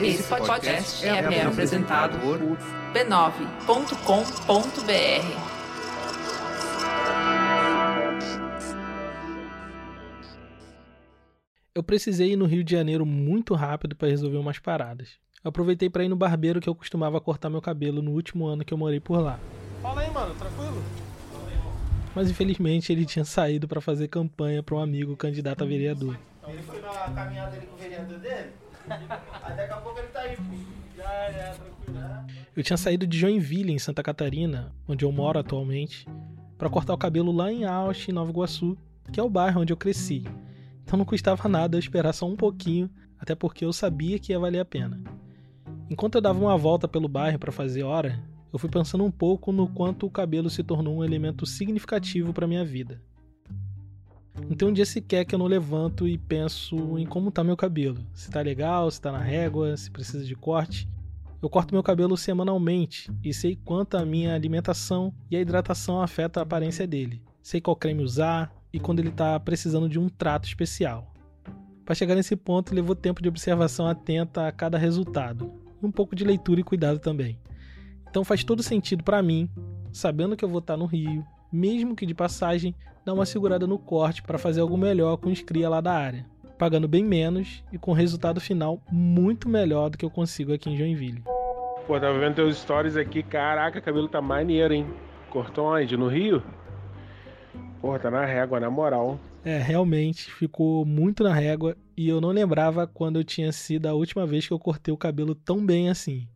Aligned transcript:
Esse 0.00 0.22
podcast 0.24 1.06
é, 1.06 1.08
é 1.08 1.42
apresentado 1.42 2.18
por 2.20 2.38
b9.com.br. 2.92 3.96
Eu 11.74 11.82
precisei 11.82 12.32
ir 12.32 12.36
no 12.36 12.44
Rio 12.44 12.62
de 12.62 12.72
Janeiro 12.72 13.06
muito 13.06 13.54
rápido 13.54 13.96
para 13.96 14.08
resolver 14.08 14.36
umas 14.36 14.58
paradas. 14.58 15.18
Eu 15.42 15.48
aproveitei 15.48 15.88
para 15.88 16.04
ir 16.04 16.08
no 16.08 16.16
barbeiro 16.16 16.60
que 16.60 16.68
eu 16.68 16.74
costumava 16.74 17.18
cortar 17.18 17.48
meu 17.48 17.62
cabelo 17.62 18.02
no 18.02 18.10
último 18.12 18.46
ano 18.46 18.64
que 18.64 18.74
eu 18.74 18.78
morei 18.78 19.00
por 19.00 19.18
lá. 19.18 19.40
Fala 19.80 20.02
aí, 20.02 20.10
mano, 20.10 20.34
tranquilo? 20.34 20.82
Mas 22.14 22.30
infelizmente 22.30 22.92
ele 22.92 23.06
tinha 23.06 23.24
saído 23.24 23.66
para 23.66 23.80
fazer 23.80 24.08
campanha 24.08 24.62
para 24.62 24.74
um 24.74 24.80
amigo 24.80 25.16
candidato 25.16 25.64
a 25.64 25.66
vereador. 25.66 26.18
Ele 26.46 26.62
foi 26.62 26.80
na 26.80 26.90
caminhada 27.14 27.56
ali 27.56 27.66
com 27.66 27.74
o 27.74 27.78
vereador 27.78 28.18
dele? 28.18 28.65
Daqui 28.88 29.72
a 29.72 29.76
pouco 29.78 29.98
ele 29.98 30.08
tá 30.08 30.20
aí. 30.20 30.36
Já 30.96 31.10
é, 31.10 31.54
tranquilo. 31.54 31.98
Eu 32.56 32.62
tinha 32.62 32.76
saído 32.76 33.06
de 33.06 33.18
Joinville, 33.18 33.72
em 33.72 33.78
Santa 33.78 34.02
Catarina, 34.02 34.72
onde 34.88 35.04
eu 35.04 35.12
moro 35.12 35.38
atualmente, 35.38 36.06
para 36.56 36.70
cortar 36.70 36.94
o 36.94 36.98
cabelo 36.98 37.30
lá 37.30 37.52
em 37.52 37.64
Austin, 37.64 38.12
Nova 38.12 38.30
Iguaçu, 38.30 38.78
que 39.12 39.20
é 39.20 39.22
o 39.22 39.28
bairro 39.28 39.60
onde 39.60 39.72
eu 39.72 39.76
cresci. 39.76 40.24
Então 40.82 40.96
não 40.96 41.04
custava 41.04 41.48
nada 41.48 41.78
esperar 41.78 42.12
só 42.14 42.26
um 42.26 42.36
pouquinho, 42.36 42.88
até 43.18 43.34
porque 43.34 43.64
eu 43.64 43.72
sabia 43.72 44.18
que 44.18 44.32
ia 44.32 44.38
valer 44.38 44.60
a 44.60 44.64
pena. 44.64 45.00
Enquanto 45.90 46.14
eu 46.14 46.20
dava 46.20 46.38
uma 46.38 46.56
volta 46.56 46.88
pelo 46.88 47.08
bairro 47.08 47.38
para 47.38 47.52
fazer 47.52 47.82
hora, 47.82 48.22
eu 48.52 48.58
fui 48.58 48.70
pensando 48.70 49.04
um 49.04 49.10
pouco 49.10 49.52
no 49.52 49.68
quanto 49.68 50.06
o 50.06 50.10
cabelo 50.10 50.48
se 50.48 50.62
tornou 50.62 50.96
um 50.96 51.04
elemento 51.04 51.44
significativo 51.44 52.32
para 52.32 52.46
minha 52.46 52.64
vida. 52.64 53.00
Não 54.48 54.56
tem 54.56 54.68
um 54.68 54.72
dia 54.72 54.84
sequer 54.84 55.24
que 55.24 55.34
eu 55.34 55.38
não 55.38 55.46
levanto 55.46 56.06
e 56.06 56.18
penso 56.18 56.98
em 56.98 57.06
como 57.06 57.30
tá 57.30 57.42
meu 57.42 57.56
cabelo. 57.56 57.98
Se 58.12 58.30
tá 58.30 58.40
legal, 58.40 58.90
se 58.90 59.00
tá 59.00 59.10
na 59.10 59.20
régua, 59.20 59.76
se 59.76 59.90
precisa 59.90 60.24
de 60.24 60.34
corte. 60.34 60.88
Eu 61.42 61.50
corto 61.50 61.74
meu 61.74 61.82
cabelo 61.82 62.16
semanalmente 62.16 63.10
e 63.22 63.32
sei 63.32 63.56
quanto 63.56 63.96
a 63.96 64.04
minha 64.04 64.34
alimentação 64.34 65.12
e 65.30 65.36
a 65.36 65.40
hidratação 65.40 66.00
afeta 66.00 66.40
a 66.40 66.42
aparência 66.42 66.86
dele. 66.86 67.22
Sei 67.42 67.60
qual 67.60 67.76
creme 67.76 68.02
usar 68.02 68.52
e 68.72 68.80
quando 68.80 69.00
ele 69.00 69.10
tá 69.10 69.38
precisando 69.38 69.88
de 69.88 69.98
um 69.98 70.08
trato 70.08 70.46
especial. 70.46 71.12
Para 71.84 71.94
chegar 71.94 72.16
nesse 72.16 72.34
ponto, 72.34 72.74
levou 72.74 72.96
tempo 72.96 73.22
de 73.22 73.28
observação 73.28 73.86
atenta 73.86 74.48
a 74.48 74.52
cada 74.52 74.76
resultado, 74.76 75.52
e 75.80 75.86
um 75.86 75.92
pouco 75.92 76.16
de 76.16 76.24
leitura 76.24 76.60
e 76.60 76.64
cuidado 76.64 76.98
também. 76.98 77.38
Então 78.10 78.24
faz 78.24 78.42
todo 78.42 78.62
sentido 78.62 79.04
para 79.04 79.22
mim, 79.22 79.48
sabendo 79.92 80.36
que 80.36 80.44
eu 80.44 80.48
vou 80.48 80.58
estar 80.58 80.76
no 80.76 80.84
Rio, 80.84 81.24
mesmo 81.52 81.94
que 81.94 82.06
de 82.06 82.14
passagem, 82.14 82.74
dar 83.04 83.14
uma 83.14 83.26
segurada 83.26 83.66
no 83.66 83.78
corte 83.78 84.22
para 84.22 84.38
fazer 84.38 84.60
algo 84.60 84.76
melhor 84.76 85.16
com 85.16 85.30
os 85.30 85.40
cria 85.40 85.68
lá 85.68 85.80
da 85.80 85.92
área, 85.92 86.26
pagando 86.58 86.88
bem 86.88 87.04
menos 87.04 87.62
e 87.72 87.78
com 87.78 87.92
resultado 87.92 88.40
final 88.40 88.80
muito 88.90 89.48
melhor 89.48 89.90
do 89.90 89.98
que 89.98 90.04
eu 90.04 90.10
consigo 90.10 90.52
aqui 90.52 90.70
em 90.70 90.76
Joinville. 90.76 91.22
Pô, 91.86 92.00
tava 92.00 92.18
vendo 92.18 92.34
teus 92.34 92.58
stories 92.58 92.96
aqui, 92.96 93.22
caraca, 93.22 93.80
cabelo 93.80 94.08
tá 94.08 94.20
maneiro, 94.20 94.74
hein? 94.74 94.86
Cortou 95.30 95.66
onde? 95.66 95.96
No 95.96 96.08
Rio? 96.08 96.42
Porra, 97.80 97.98
tá 98.00 98.10
na 98.10 98.24
régua, 98.24 98.58
na 98.58 98.68
moral. 98.68 99.20
É, 99.44 99.58
realmente 99.58 100.32
ficou 100.32 100.84
muito 100.84 101.22
na 101.22 101.32
régua 101.32 101.76
e 101.96 102.08
eu 102.08 102.20
não 102.20 102.30
lembrava 102.30 102.84
quando 102.84 103.20
eu 103.20 103.24
tinha 103.24 103.52
sido 103.52 103.86
a 103.86 103.92
última 103.92 104.26
vez 104.26 104.48
que 104.48 104.52
eu 104.52 104.58
cortei 104.58 104.92
o 104.92 104.98
cabelo 104.98 105.36
tão 105.36 105.64
bem 105.64 105.88
assim. 105.88 106.26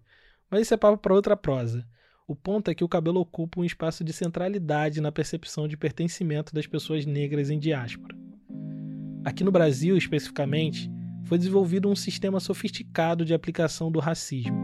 Mas 0.48 0.62
isso 0.62 0.75
é 0.75 0.77
papo 0.77 0.98
para 0.98 1.14
outra 1.14 1.36
prosa. 1.36 1.84
O 2.31 2.36
ponto 2.36 2.70
é 2.70 2.75
que 2.77 2.84
o 2.84 2.89
cabelo 2.89 3.19
ocupa 3.19 3.59
um 3.59 3.64
espaço 3.64 4.05
de 4.05 4.12
centralidade 4.12 5.00
na 5.00 5.11
percepção 5.11 5.67
de 5.67 5.77
pertencimento 5.77 6.55
das 6.55 6.64
pessoas 6.64 7.05
negras 7.05 7.50
em 7.50 7.59
diáspora. 7.59 8.17
Aqui 9.25 9.42
no 9.42 9.50
Brasil, 9.50 9.97
especificamente, 9.97 10.89
foi 11.25 11.39
desenvolvido 11.39 11.89
um 11.89 11.97
sistema 11.97 12.39
sofisticado 12.39 13.25
de 13.25 13.34
aplicação 13.34 13.91
do 13.91 13.98
racismo. 13.98 14.56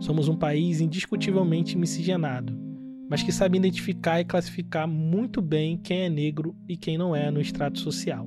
Somos 0.00 0.28
um 0.28 0.34
país 0.34 0.80
indiscutivelmente 0.80 1.76
miscigenado, 1.76 2.58
mas 3.06 3.22
que 3.22 3.32
sabe 3.32 3.58
identificar 3.58 4.22
e 4.22 4.24
classificar 4.24 4.88
muito 4.88 5.42
bem 5.42 5.76
quem 5.76 6.04
é 6.04 6.08
negro 6.08 6.56
e 6.66 6.74
quem 6.74 6.96
não 6.96 7.14
é 7.14 7.30
no 7.30 7.38
extrato 7.38 7.80
social. 7.80 8.26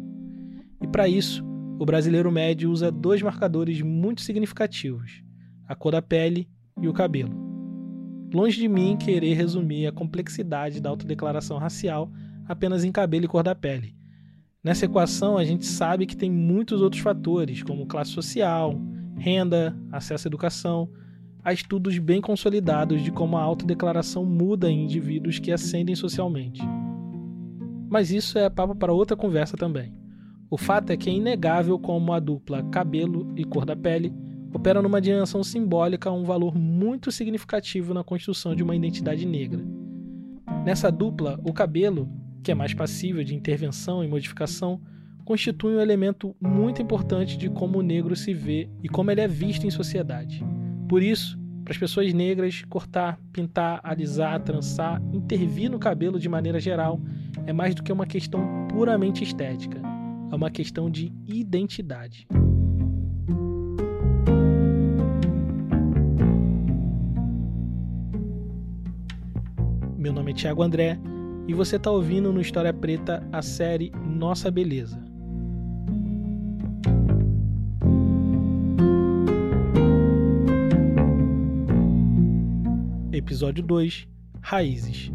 E 0.79 0.87
para 0.87 1.07
isso, 1.07 1.43
o 1.79 1.83
brasileiro 1.83 2.31
médio 2.31 2.69
usa 2.69 2.91
dois 2.91 3.23
marcadores 3.23 3.81
muito 3.81 4.21
significativos: 4.21 5.23
a 5.67 5.73
cor 5.73 5.93
da 5.93 6.01
pele 6.03 6.47
e 6.79 6.87
o 6.87 6.93
cabelo. 6.93 7.46
Longe 8.33 8.59
de 8.59 8.67
mim 8.67 8.97
querer 8.97 9.33
resumir 9.35 9.87
a 9.87 9.91
complexidade 9.91 10.81
da 10.81 10.89
autodeclaração 10.89 11.57
racial 11.57 12.11
apenas 12.47 12.83
em 12.83 12.91
cabelo 12.91 13.25
e 13.25 13.27
cor 13.27 13.43
da 13.43 13.55
pele. 13.55 13.95
Nessa 14.63 14.85
equação, 14.85 15.37
a 15.37 15.45
gente 15.45 15.65
sabe 15.65 16.05
que 16.05 16.17
tem 16.17 16.29
muitos 16.29 16.81
outros 16.81 17.01
fatores, 17.01 17.63
como 17.63 17.85
classe 17.85 18.11
social, 18.11 18.77
renda, 19.15 19.77
acesso 19.91 20.27
à 20.27 20.29
educação. 20.29 20.89
Há 21.41 21.53
estudos 21.53 21.97
bem 21.99 22.19
consolidados 22.19 23.01
de 23.01 23.11
como 23.11 23.37
a 23.37 23.41
autodeclaração 23.41 24.25
muda 24.25 24.69
em 24.69 24.83
indivíduos 24.83 25.39
que 25.39 25.51
ascendem 25.51 25.95
socialmente. 25.95 26.61
Mas 27.89 28.11
isso 28.11 28.37
é 28.37 28.49
papo 28.49 28.75
para 28.75 28.91
outra 28.91 29.15
conversa 29.15 29.55
também. 29.55 29.93
O 30.49 30.57
fato 30.57 30.91
é 30.91 30.97
que 30.97 31.09
é 31.09 31.13
inegável 31.13 31.79
como 31.79 32.11
a 32.11 32.19
dupla 32.19 32.63
cabelo 32.63 33.31
e 33.37 33.45
cor 33.45 33.65
da 33.65 33.75
pele 33.75 34.13
opera 34.57 34.81
numa 34.81 34.99
dimensão 34.99 35.43
simbólica 35.43 36.11
um 36.11 36.23
valor 36.23 36.55
muito 36.55 37.11
significativo 37.11 37.93
na 37.93 38.03
construção 38.03 38.55
de 38.55 38.63
uma 38.63 38.75
identidade 38.75 39.23
negra. 39.23 39.63
Nessa 40.65 40.91
dupla, 40.91 41.39
o 41.43 41.53
cabelo, 41.53 42.09
que 42.43 42.51
é 42.51 42.55
mais 42.55 42.73
passível 42.73 43.23
de 43.23 43.35
intervenção 43.35 44.03
e 44.03 44.07
modificação, 44.07 44.81
constitui 45.23 45.75
um 45.75 45.79
elemento 45.79 46.35
muito 46.41 46.81
importante 46.81 47.37
de 47.37 47.49
como 47.49 47.77
o 47.77 47.83
negro 47.83 48.15
se 48.15 48.33
vê 48.33 48.67
e 48.81 48.89
como 48.89 49.11
ele 49.11 49.21
é 49.21 49.27
visto 49.27 49.67
em 49.67 49.69
sociedade. 49.69 50.43
Por 50.89 51.03
isso, 51.03 51.39
para 51.63 51.73
as 51.73 51.77
pessoas 51.77 52.11
negras, 52.11 52.63
cortar, 52.67 53.19
pintar, 53.31 53.79
alisar, 53.83 54.41
trançar, 54.41 54.99
intervir 55.13 55.69
no 55.69 55.77
cabelo 55.77 56.19
de 56.19 56.27
maneira 56.27 56.59
geral 56.59 56.99
é 57.45 57.53
mais 57.53 57.75
do 57.75 57.83
que 57.83 57.91
uma 57.91 58.07
questão 58.07 58.67
puramente 58.69 59.23
estética, 59.23 59.79
é 60.31 60.35
uma 60.35 60.49
questão 60.49 60.89
de 60.89 61.13
identidade. 61.27 62.27
Meu 70.07 70.13
nome 70.13 70.31
é 70.31 70.33
Thiago 70.33 70.63
André 70.63 70.97
e 71.49 71.53
você 71.53 71.75
está 71.75 71.91
ouvindo 71.91 72.31
no 72.31 72.39
História 72.39 72.73
Preta 72.73 73.27
a 73.29 73.41
série 73.41 73.91
Nossa 74.05 74.49
Beleza. 74.49 74.97
Episódio 83.11 83.61
2 83.61 84.07
Raízes 84.39 85.11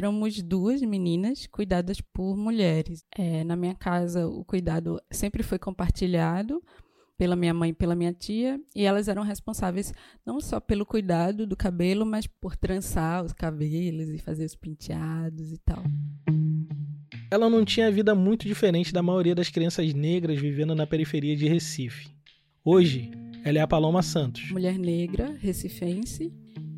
éramos 0.00 0.42
duas 0.42 0.80
meninas 0.80 1.46
cuidadas 1.46 2.00
por 2.00 2.34
mulheres. 2.34 3.04
É, 3.14 3.44
na 3.44 3.54
minha 3.54 3.74
casa, 3.74 4.26
o 4.26 4.42
cuidado 4.42 4.98
sempre 5.10 5.42
foi 5.42 5.58
compartilhado 5.58 6.62
pela 7.18 7.36
minha 7.36 7.52
mãe 7.52 7.68
e 7.68 7.74
pela 7.74 7.94
minha 7.94 8.14
tia, 8.14 8.58
e 8.74 8.82
elas 8.84 9.08
eram 9.08 9.22
responsáveis 9.22 9.92
não 10.24 10.40
só 10.40 10.58
pelo 10.58 10.86
cuidado 10.86 11.46
do 11.46 11.54
cabelo, 11.54 12.06
mas 12.06 12.26
por 12.26 12.56
trançar 12.56 13.22
os 13.22 13.34
cabelos 13.34 14.08
e 14.08 14.16
fazer 14.16 14.46
os 14.46 14.56
penteados 14.56 15.52
e 15.52 15.58
tal. 15.58 15.82
Ela 17.30 17.50
não 17.50 17.62
tinha 17.62 17.92
vida 17.92 18.14
muito 18.14 18.48
diferente 18.48 18.94
da 18.94 19.02
maioria 19.02 19.34
das 19.34 19.50
crianças 19.50 19.92
negras 19.92 20.40
vivendo 20.40 20.74
na 20.74 20.86
periferia 20.86 21.36
de 21.36 21.46
Recife. 21.46 22.08
Hoje, 22.64 23.10
ela 23.44 23.58
é 23.58 23.60
a 23.60 23.68
Paloma 23.68 24.02
Santos. 24.02 24.50
Mulher 24.50 24.78
negra, 24.78 25.36
recifense, 25.38 26.32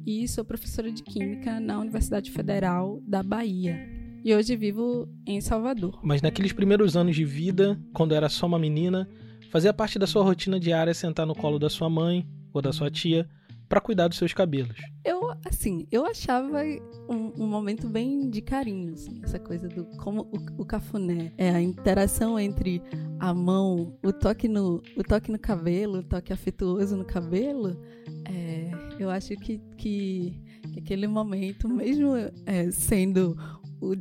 e 0.07 0.27
sou 0.27 0.45
professora 0.45 0.91
de 0.91 1.03
Química 1.03 1.61
na 1.61 1.79
Universidade 1.79 2.31
Federal 2.31 3.01
da 3.07 3.23
Bahia. 3.23 3.89
E 4.25 4.35
hoje 4.35 4.57
vivo 4.57 5.09
em 5.27 5.41
Salvador. 5.41 5.99
Mas 6.03 6.23
naqueles 6.23 6.53
primeiros 6.53 6.97
anos 6.97 7.17
de 7.17 7.25
vida, 7.25 7.81
quando 7.93 8.15
era 8.15 8.29
só 8.29 8.47
uma 8.47 8.59
menina, 8.59 9.09
fazia 9.51 9.73
parte 9.73 9.99
da 9.99 10.07
sua 10.07 10.23
rotina 10.23 10.61
diária 10.61 10.95
sentar 10.95 11.27
no 11.27 11.35
colo 11.35 11.59
da 11.59 11.69
sua 11.69 11.91
mãe 11.91 12.27
ou 12.53 12.63
da 12.63 12.73
sua 12.73 12.91
tia 12.91 13.29
para 13.73 13.81
cuidar 13.81 14.07
dos 14.07 14.19
seus 14.19 14.35
cabelos. 14.35 14.77
Eu, 15.03 15.31
assim, 15.47 15.87
eu 15.91 16.05
achava 16.05 16.63
um, 17.09 17.33
um 17.43 17.47
momento 17.47 17.89
bem 17.89 18.29
de 18.29 18.43
carinho, 18.43 18.93
assim, 18.93 19.19
essa 19.25 19.39
coisa 19.39 19.67
do 19.67 19.87
como 19.97 20.29
o, 20.31 20.61
o, 20.61 20.67
cafuné 20.67 21.33
é 21.39 21.49
a 21.49 21.59
interação 21.59 22.39
entre 22.39 22.83
a 23.19 23.33
mão, 23.33 23.97
o 24.05 24.13
toque 24.13 24.47
no, 24.47 24.83
o 24.95 25.03
toque 25.03 25.33
no 25.33 25.39
cabelo, 25.39 26.01
o 26.01 26.03
toque 26.03 26.35
afetuoso 26.35 26.99
no 26.99 27.05
cabelo. 27.07 27.81
É, 28.29 28.71
eu 28.99 29.09
acho 29.09 29.35
que, 29.37 29.57
que, 29.79 30.39
que 30.71 30.79
aquele 30.79 31.07
momento, 31.07 31.67
mesmo 31.67 32.13
é, 32.45 32.71
sendo 32.71 33.35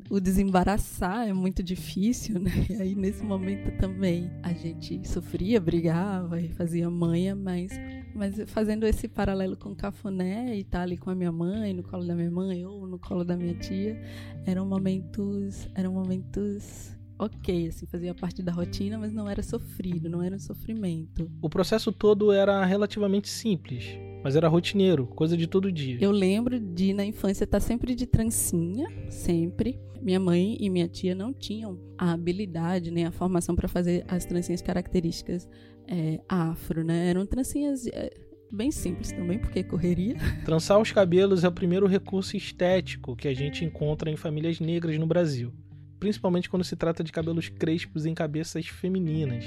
o, 0.09 0.19
desembaraçar 0.19 1.27
é 1.27 1.33
muito 1.33 1.63
difícil, 1.63 2.39
né? 2.39 2.51
E 2.69 2.73
aí 2.75 2.95
nesse 2.95 3.23
momento 3.23 3.75
também 3.79 4.29
a 4.43 4.53
gente 4.53 5.07
sofria, 5.07 5.59
brigava 5.59 6.39
e 6.39 6.49
fazia 6.49 6.89
manha, 6.89 7.35
mas 7.35 7.71
Mas 8.13 8.35
fazendo 8.47 8.85
esse 8.85 9.07
paralelo 9.07 9.55
com 9.55 9.69
o 9.69 9.75
cafuné 9.75 10.55
e 10.55 10.61
estar 10.61 10.79
tá 10.79 10.83
ali 10.83 10.97
com 10.97 11.09
a 11.09 11.15
minha 11.15 11.31
mãe, 11.31 11.73
no 11.73 11.81
colo 11.81 12.05
da 12.05 12.13
minha 12.13 12.29
mãe 12.31 12.65
ou 12.65 12.85
no 12.85 12.99
colo 12.99 13.23
da 13.23 13.35
minha 13.37 13.55
tia, 13.55 13.99
eram 14.45 14.65
momentos, 14.65 15.67
eram 15.73 15.93
momentos 15.93 16.95
ok, 17.17 17.67
assim, 17.67 17.85
fazia 17.85 18.15
parte 18.15 18.41
da 18.41 18.51
rotina, 18.51 18.97
mas 18.97 19.13
não 19.13 19.29
era 19.29 19.43
sofrido, 19.43 20.09
não 20.09 20.23
era 20.23 20.35
um 20.35 20.39
sofrimento. 20.39 21.31
O 21.39 21.49
processo 21.49 21.91
todo 21.91 22.31
era 22.31 22.65
relativamente 22.65 23.29
simples, 23.29 23.85
mas 24.23 24.35
era 24.35 24.47
rotineiro, 24.47 25.07
coisa 25.07 25.35
de 25.35 25.47
todo 25.47 25.71
dia. 25.71 25.97
Eu 25.99 26.11
lembro 26.11 26.59
de, 26.59 26.93
na 26.93 27.05
infância, 27.05 27.43
estar 27.43 27.59
tá 27.59 27.65
sempre 27.65 27.95
de 27.95 28.05
trancinha, 28.05 28.87
sempre. 29.09 29.79
Minha 30.01 30.19
mãe 30.19 30.57
e 30.59 30.69
minha 30.69 30.87
tia 30.87 31.13
não 31.13 31.31
tinham 31.33 31.79
a 31.97 32.11
habilidade, 32.11 32.89
nem 32.89 33.05
a 33.05 33.11
formação 33.11 33.55
para 33.55 33.67
fazer 33.67 34.03
as 34.07 34.25
trancinhas 34.25 34.61
características 34.61 35.47
é, 35.87 36.19
afro, 36.27 36.83
né? 36.83 37.09
Eram 37.09 37.25
trancinhas... 37.25 37.87
É, 37.87 38.09
bem 38.53 38.69
simples 38.69 39.13
também, 39.13 39.39
porque 39.39 39.63
correria. 39.63 40.17
Trançar 40.43 40.77
os 40.77 40.91
cabelos 40.91 41.45
é 41.45 41.47
o 41.47 41.51
primeiro 41.53 41.87
recurso 41.87 42.35
estético 42.35 43.15
que 43.15 43.29
a 43.29 43.33
gente 43.33 43.63
encontra 43.63 44.11
em 44.11 44.17
famílias 44.17 44.59
negras 44.59 44.97
no 44.97 45.07
Brasil 45.07 45.53
principalmente 46.01 46.49
quando 46.49 46.63
se 46.63 46.75
trata 46.75 47.03
de 47.03 47.11
cabelos 47.11 47.47
crespos 47.47 48.07
em 48.07 48.13
cabeças 48.15 48.65
femininas. 48.65 49.45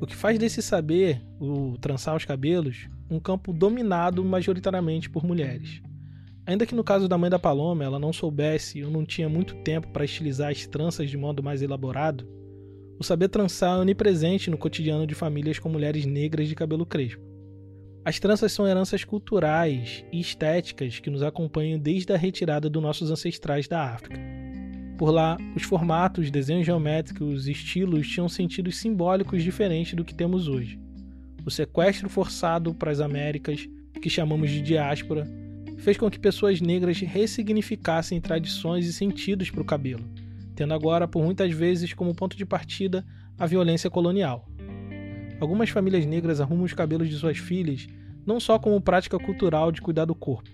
O 0.00 0.06
que 0.06 0.14
faz 0.14 0.38
desse 0.38 0.60
saber, 0.60 1.22
o 1.40 1.76
trançar 1.80 2.14
os 2.14 2.24
cabelos, 2.24 2.88
um 3.10 3.18
campo 3.18 3.52
dominado 3.52 4.22
majoritariamente 4.24 5.08
por 5.08 5.24
mulheres. 5.24 5.80
Ainda 6.44 6.66
que 6.66 6.74
no 6.74 6.84
caso 6.84 7.08
da 7.08 7.16
mãe 7.16 7.30
da 7.30 7.38
Paloma 7.38 7.82
ela 7.82 7.98
não 7.98 8.12
soubesse 8.12 8.84
ou 8.84 8.90
não 8.90 9.04
tinha 9.04 9.28
muito 9.28 9.54
tempo 9.56 9.88
para 9.88 10.04
estilizar 10.04 10.50
as 10.50 10.66
tranças 10.66 11.10
de 11.10 11.16
modo 11.16 11.42
mais 11.42 11.62
elaborado, 11.62 12.28
o 12.98 13.04
saber 13.04 13.28
trançar 13.28 13.78
é 13.78 13.80
onipresente 13.80 14.50
no 14.50 14.58
cotidiano 14.58 15.06
de 15.06 15.14
famílias 15.14 15.58
com 15.58 15.68
mulheres 15.68 16.06
negras 16.06 16.46
de 16.48 16.54
cabelo 16.54 16.86
crespo. 16.86 17.22
As 18.04 18.20
tranças 18.20 18.52
são 18.52 18.68
heranças 18.68 19.02
culturais 19.02 20.04
e 20.12 20.20
estéticas 20.20 21.00
que 21.00 21.10
nos 21.10 21.22
acompanham 21.22 21.78
desde 21.78 22.12
a 22.12 22.16
retirada 22.16 22.70
dos 22.70 22.82
nossos 22.82 23.10
ancestrais 23.10 23.66
da 23.66 23.82
África. 23.82 24.45
Por 24.96 25.10
lá, 25.10 25.36
os 25.54 25.62
formatos, 25.62 26.30
desenhos 26.30 26.64
geométricos 26.64 27.46
e 27.46 27.52
estilos 27.52 28.08
tinham 28.08 28.28
sentidos 28.28 28.78
simbólicos 28.78 29.42
diferentes 29.42 29.92
do 29.92 30.04
que 30.04 30.14
temos 30.14 30.48
hoje. 30.48 30.80
O 31.44 31.50
sequestro 31.50 32.08
forçado 32.08 32.74
para 32.74 32.90
as 32.90 33.00
Américas, 33.00 33.68
que 34.00 34.08
chamamos 34.08 34.50
de 34.50 34.62
diáspora, 34.62 35.26
fez 35.76 35.98
com 35.98 36.10
que 36.10 36.18
pessoas 36.18 36.62
negras 36.62 36.98
ressignificassem 36.98 38.20
tradições 38.22 38.86
e 38.86 38.92
sentidos 38.92 39.50
para 39.50 39.60
o 39.60 39.66
cabelo, 39.66 40.04
tendo 40.54 40.72
agora, 40.72 41.06
por 41.06 41.22
muitas 41.22 41.52
vezes, 41.52 41.92
como 41.92 42.14
ponto 42.14 42.34
de 42.34 42.46
partida 42.46 43.04
a 43.38 43.46
violência 43.46 43.90
colonial. 43.90 44.48
Algumas 45.38 45.68
famílias 45.68 46.06
negras 46.06 46.40
arrumam 46.40 46.64
os 46.64 46.72
cabelos 46.72 47.10
de 47.10 47.16
suas 47.16 47.36
filhas 47.36 47.86
não 48.24 48.40
só 48.40 48.58
como 48.58 48.80
prática 48.80 49.18
cultural 49.18 49.70
de 49.70 49.80
cuidar 49.80 50.06
do 50.06 50.14
corpo, 50.14 50.50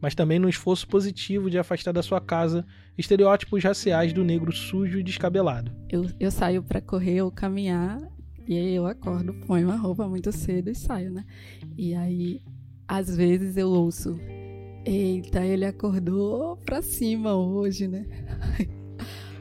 mas 0.00 0.14
também 0.14 0.38
no 0.38 0.48
esforço 0.48 0.86
positivo 0.88 1.50
de 1.50 1.58
afastar 1.58 1.92
da 1.92 2.02
sua 2.02 2.20
casa 2.20 2.64
estereótipos 2.96 3.62
raciais 3.62 4.12
do 4.12 4.24
negro 4.24 4.52
sujo 4.52 4.98
e 4.98 5.02
descabelado. 5.02 5.72
Eu, 5.88 6.06
eu 6.18 6.30
saio 6.30 6.62
para 6.62 6.80
correr 6.80 7.22
ou 7.22 7.30
caminhar 7.30 8.00
e 8.46 8.56
aí 8.56 8.74
eu 8.74 8.86
acordo, 8.86 9.32
ponho 9.46 9.68
uma 9.68 9.76
roupa 9.76 10.08
muito 10.08 10.32
cedo 10.32 10.70
e 10.70 10.74
saio, 10.74 11.12
né? 11.12 11.24
E 11.76 11.94
aí, 11.94 12.42
às 12.88 13.16
vezes 13.16 13.56
eu 13.56 13.68
ouço, 13.68 14.18
eita, 14.84 15.44
ele 15.44 15.64
acordou 15.64 16.56
pra 16.56 16.82
cima 16.82 17.34
hoje, 17.34 17.86
né? 17.86 18.06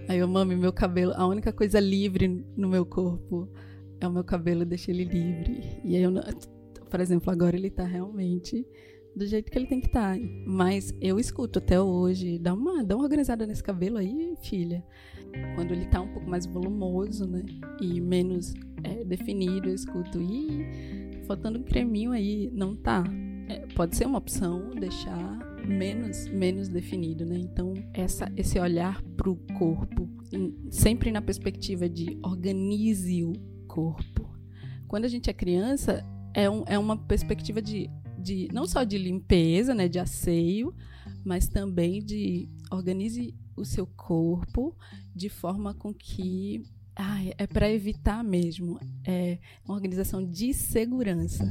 Aí 0.07 0.17
eu, 0.17 0.27
mami, 0.27 0.55
meu 0.55 0.73
cabelo, 0.73 1.13
a 1.15 1.27
única 1.27 1.53
coisa 1.53 1.79
livre 1.79 2.43
no 2.57 2.67
meu 2.67 2.83
corpo 2.83 3.47
é 4.01 4.07
o 4.07 4.11
meu 4.11 4.23
cabelo, 4.23 4.65
deixa 4.65 4.89
ele 4.89 5.03
livre. 5.03 5.79
E 5.83 5.95
aí 5.95 6.01
eu, 6.01 6.11
por 6.89 6.99
exemplo, 6.99 7.31
agora 7.31 7.55
ele 7.55 7.69
tá 7.69 7.83
realmente 7.85 8.65
do 9.19 9.27
jeito 9.27 9.51
que 9.51 9.57
ele 9.57 9.67
tem 9.67 9.81
que 9.81 9.87
estar. 9.87 10.17
Tá. 10.17 10.25
Mas 10.45 10.93
eu 11.01 11.19
escuto 11.19 11.59
até 11.59 11.79
hoje, 11.79 12.39
dá 12.39 12.53
uma, 12.53 12.83
dá 12.83 12.95
uma 12.95 13.03
organizada 13.03 13.45
nesse 13.45 13.61
cabelo 13.61 13.97
aí, 13.97 14.33
filha. 14.41 14.83
Quando 15.55 15.73
ele 15.73 15.85
tá 15.85 16.01
um 16.01 16.07
pouco 16.07 16.27
mais 16.27 16.45
volumoso, 16.45 17.27
né? 17.27 17.43
E 17.81 17.99
menos 17.99 18.53
é, 18.83 19.03
definido, 19.03 19.69
eu 19.69 19.75
escuto. 19.75 20.19
Ih, 20.19 21.21
faltando 21.27 21.59
um 21.59 21.63
creminho 21.63 22.11
aí, 22.11 22.49
não 22.53 22.75
tá. 22.75 23.03
É, 23.49 23.67
pode 23.75 23.95
ser 23.95 24.05
uma 24.05 24.17
opção 24.17 24.69
deixar 24.71 25.37
menos 25.67 26.27
menos 26.27 26.69
definido, 26.69 27.25
né? 27.25 27.37
Então, 27.37 27.73
essa, 27.93 28.31
esse 28.37 28.57
olhar 28.57 29.03
pro 29.17 29.35
corpo, 29.57 30.09
sempre 30.71 31.11
na 31.11 31.21
perspectiva 31.21 31.89
de 31.89 32.17
organize 32.23 33.23
o 33.23 33.33
corpo. 33.67 34.29
Quando 34.87 35.05
a 35.05 35.09
gente 35.09 35.29
é 35.29 35.33
criança, 35.33 36.03
é, 36.33 36.49
um, 36.49 36.63
é 36.65 36.77
uma 36.79 36.97
perspectiva 36.97 37.61
de 37.61 37.89
de 38.19 38.47
não 38.53 38.67
só 38.67 38.83
de 38.83 38.97
limpeza, 38.97 39.73
né, 39.73 39.87
de 39.87 39.99
asseio, 39.99 40.75
mas 41.23 41.47
também 41.47 42.03
de 42.03 42.49
organize 42.71 43.33
o 43.55 43.65
seu 43.65 43.87
corpo 43.87 44.75
de 45.15 45.29
forma 45.29 45.73
com 45.73 45.93
que 45.93 46.63
ai, 46.95 47.33
é 47.37 47.47
para 47.47 47.71
evitar 47.71 48.23
mesmo, 48.23 48.79
é 49.05 49.39
uma 49.65 49.73
organização 49.73 50.23
de 50.23 50.53
segurança. 50.53 51.45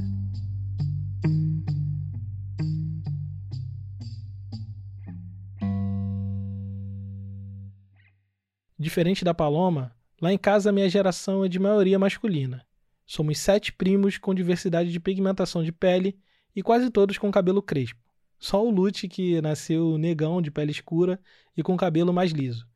Diferente 8.77 9.25
da 9.25 9.33
Paloma, 9.33 9.93
lá 10.21 10.31
em 10.31 10.37
casa 10.37 10.69
a 10.69 10.73
minha 10.73 10.87
geração 10.87 11.43
é 11.43 11.49
de 11.49 11.59
maioria 11.59 11.99
masculina. 11.99 12.65
Somos 13.05 13.39
sete 13.39 13.73
primos 13.73 14.17
com 14.17 14.33
diversidade 14.33 14.91
de 14.91 14.99
pigmentação 14.99 15.63
de 15.63 15.71
pele 15.71 16.17
e 16.55 16.63
quase 16.63 16.89
todos 16.89 17.17
com 17.17 17.31
cabelo 17.31 17.61
crespo. 17.61 17.99
Só 18.37 18.65
o 18.65 18.69
Lute, 18.69 19.07
que 19.07 19.41
nasceu 19.41 19.97
negão, 19.97 20.41
de 20.41 20.49
pele 20.49 20.71
escura 20.71 21.19
e 21.55 21.61
com 21.61 21.75
cabelo 21.75 22.13
mais 22.13 22.31
liso. 22.31 22.67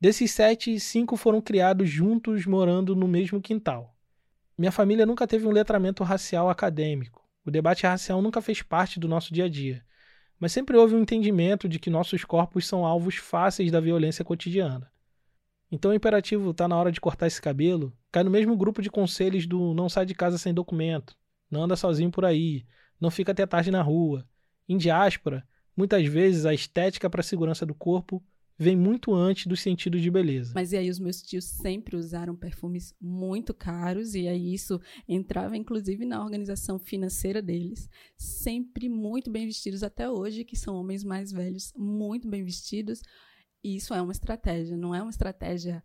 Desses 0.00 0.30
sete, 0.30 0.78
cinco 0.78 1.16
foram 1.16 1.40
criados 1.40 1.88
juntos, 1.88 2.46
morando 2.46 2.94
no 2.94 3.08
mesmo 3.08 3.40
quintal. 3.40 3.94
Minha 4.56 4.72
família 4.72 5.06
nunca 5.06 5.26
teve 5.26 5.46
um 5.46 5.50
letramento 5.50 6.04
racial 6.04 6.50
acadêmico. 6.50 7.26
O 7.44 7.50
debate 7.50 7.86
racial 7.86 8.20
nunca 8.20 8.40
fez 8.42 8.62
parte 8.62 9.00
do 9.00 9.08
nosso 9.08 9.32
dia 9.32 9.44
a 9.44 9.48
dia. 9.48 9.84
Mas 10.38 10.52
sempre 10.52 10.76
houve 10.76 10.94
um 10.94 11.00
entendimento 11.00 11.68
de 11.68 11.78
que 11.78 11.90
nossos 11.90 12.24
corpos 12.24 12.66
são 12.66 12.84
alvos 12.84 13.16
fáceis 13.16 13.70
da 13.70 13.80
violência 13.80 14.24
cotidiana. 14.24 14.90
Então 15.70 15.90
o 15.90 15.94
imperativo 15.94 16.50
está 16.50 16.66
na 16.66 16.76
hora 16.76 16.90
de 16.90 17.00
cortar 17.00 17.26
esse 17.26 17.40
cabelo 17.40 17.92
cai 18.10 18.24
no 18.24 18.30
mesmo 18.30 18.56
grupo 18.56 18.82
de 18.82 18.90
conselhos 18.90 19.46
do 19.46 19.72
não 19.72 19.88
sai 19.88 20.04
de 20.04 20.14
casa 20.14 20.36
sem 20.36 20.52
documento, 20.52 21.16
não 21.50 21.64
anda 21.64 21.76
sozinho 21.76 22.10
por 22.10 22.24
aí, 22.24 22.66
não 23.00 23.10
fica 23.10 23.32
até 23.32 23.46
tarde 23.46 23.70
na 23.70 23.82
rua. 23.82 24.28
Em 24.68 24.76
diáspora, 24.76 25.46
muitas 25.76 26.06
vezes 26.06 26.44
a 26.44 26.54
estética 26.54 27.08
para 27.08 27.20
a 27.20 27.24
segurança 27.24 27.64
do 27.64 27.74
corpo 27.74 28.22
vem 28.60 28.76
muito 28.76 29.14
antes 29.14 29.46
dos 29.46 29.62
sentidos 29.62 30.02
de 30.02 30.10
beleza. 30.10 30.52
Mas 30.54 30.72
e 30.72 30.76
aí 30.76 30.90
os 30.90 30.98
meus 30.98 31.22
tios 31.22 31.46
sempre 31.46 31.96
usaram 31.96 32.36
perfumes 32.36 32.94
muito 33.00 33.54
caros 33.54 34.14
e 34.14 34.28
aí 34.28 34.52
isso 34.52 34.78
entrava 35.08 35.56
inclusive 35.56 36.04
na 36.04 36.22
organização 36.22 36.78
financeira 36.78 37.40
deles, 37.40 37.88
sempre 38.18 38.86
muito 38.86 39.30
bem 39.30 39.46
vestidos 39.46 39.82
até 39.82 40.10
hoje, 40.10 40.44
que 40.44 40.56
são 40.56 40.76
homens 40.76 41.02
mais 41.02 41.32
velhos, 41.32 41.72
muito 41.74 42.28
bem 42.28 42.44
vestidos. 42.44 43.00
E 43.64 43.76
isso 43.76 43.94
é 43.94 44.02
uma 44.02 44.12
estratégia, 44.12 44.76
não 44.76 44.94
é 44.94 45.00
uma 45.00 45.10
estratégia 45.10 45.82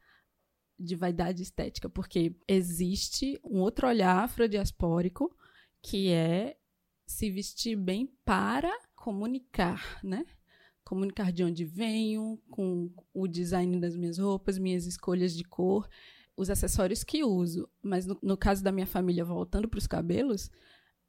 de 0.78 0.98
vaidade 0.98 1.42
estética, 1.44 1.90
porque 1.90 2.36
existe 2.46 3.40
um 3.42 3.60
outro 3.60 3.88
olhar 3.88 4.22
afrodiaspórico 4.22 5.34
que 5.82 6.10
é 6.10 6.58
se 7.06 7.30
vestir 7.30 7.76
bem 7.76 8.08
para 8.24 8.72
comunicar, 8.96 10.00
né? 10.04 10.26
Comunicar 10.84 11.32
de 11.32 11.44
onde 11.44 11.66
venho, 11.66 12.40
com 12.50 12.92
o 13.14 13.28
design 13.28 13.80
das 13.80 13.96
minhas 13.96 14.18
roupas, 14.18 14.58
minhas 14.58 14.86
escolhas 14.86 15.36
de 15.36 15.44
cor, 15.44 15.88
os 16.38 16.50
acessórios 16.50 17.04
que 17.04 17.24
uso. 17.24 17.68
Mas 17.82 18.06
no, 18.06 18.18
no 18.22 18.38
caso 18.38 18.64
da 18.64 18.72
minha 18.72 18.86
família, 18.86 19.26
voltando 19.26 19.68
para 19.68 19.78
os 19.78 19.88
cabelos, 19.88 20.50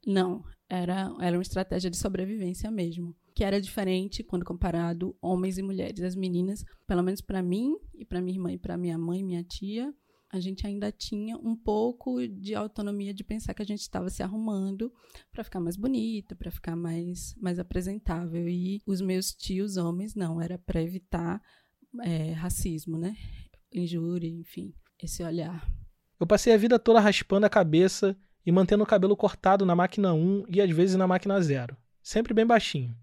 não. 0.05 0.43
Era, 0.69 1.13
era 1.21 1.37
uma 1.37 1.41
estratégia 1.41 1.89
de 1.89 1.97
sobrevivência 1.97 2.69
mesmo. 2.71 3.15
Que 3.35 3.43
era 3.43 3.61
diferente 3.61 4.23
quando 4.23 4.45
comparado 4.45 5.15
homens 5.21 5.57
e 5.57 5.63
mulheres. 5.63 6.01
As 6.01 6.15
meninas, 6.15 6.63
pelo 6.87 7.03
menos 7.03 7.21
para 7.21 7.41
mim 7.41 7.75
e 7.93 8.03
para 8.05 8.21
minha 8.21 8.37
irmã 8.37 8.51
e 8.51 8.57
para 8.57 8.77
minha 8.77 8.97
mãe 8.97 9.23
minha 9.23 9.43
tia, 9.43 9.93
a 10.29 10.39
gente 10.39 10.67
ainda 10.67 10.91
tinha 10.91 11.37
um 11.37 11.55
pouco 11.55 12.27
de 12.27 12.53
autonomia 12.53 13.13
de 13.13 13.23
pensar 13.23 13.53
que 13.53 13.61
a 13.61 13.65
gente 13.65 13.81
estava 13.81 14.09
se 14.09 14.21
arrumando 14.21 14.91
para 15.31 15.43
ficar 15.43 15.59
mais 15.59 15.77
bonita, 15.77 16.35
para 16.35 16.51
ficar 16.51 16.75
mais, 16.75 17.33
mais 17.41 17.59
apresentável. 17.59 18.47
E 18.47 18.81
os 18.85 18.99
meus 18.99 19.31
tios 19.33 19.77
homens, 19.77 20.15
não, 20.15 20.41
era 20.41 20.57
para 20.57 20.81
evitar 20.81 21.41
é, 22.03 22.33
racismo, 22.33 22.97
né? 22.97 23.15
Injúria, 23.71 24.29
enfim, 24.29 24.73
esse 25.01 25.23
olhar. 25.23 25.65
Eu 26.19 26.27
passei 26.27 26.53
a 26.53 26.57
vida 26.57 26.77
toda 26.77 26.99
raspando 26.99 27.45
a 27.45 27.49
cabeça 27.49 28.17
e 28.45 28.51
mantendo 28.51 28.83
o 28.83 28.87
cabelo 28.87 29.15
cortado 29.15 29.65
na 29.65 29.75
máquina 29.75 30.13
1 30.13 30.45
e 30.49 30.61
às 30.61 30.69
vezes 30.69 30.95
na 30.95 31.07
máquina 31.07 31.39
0, 31.39 31.77
sempre 32.01 32.33
bem 32.33 32.45
baixinho. 32.45 32.95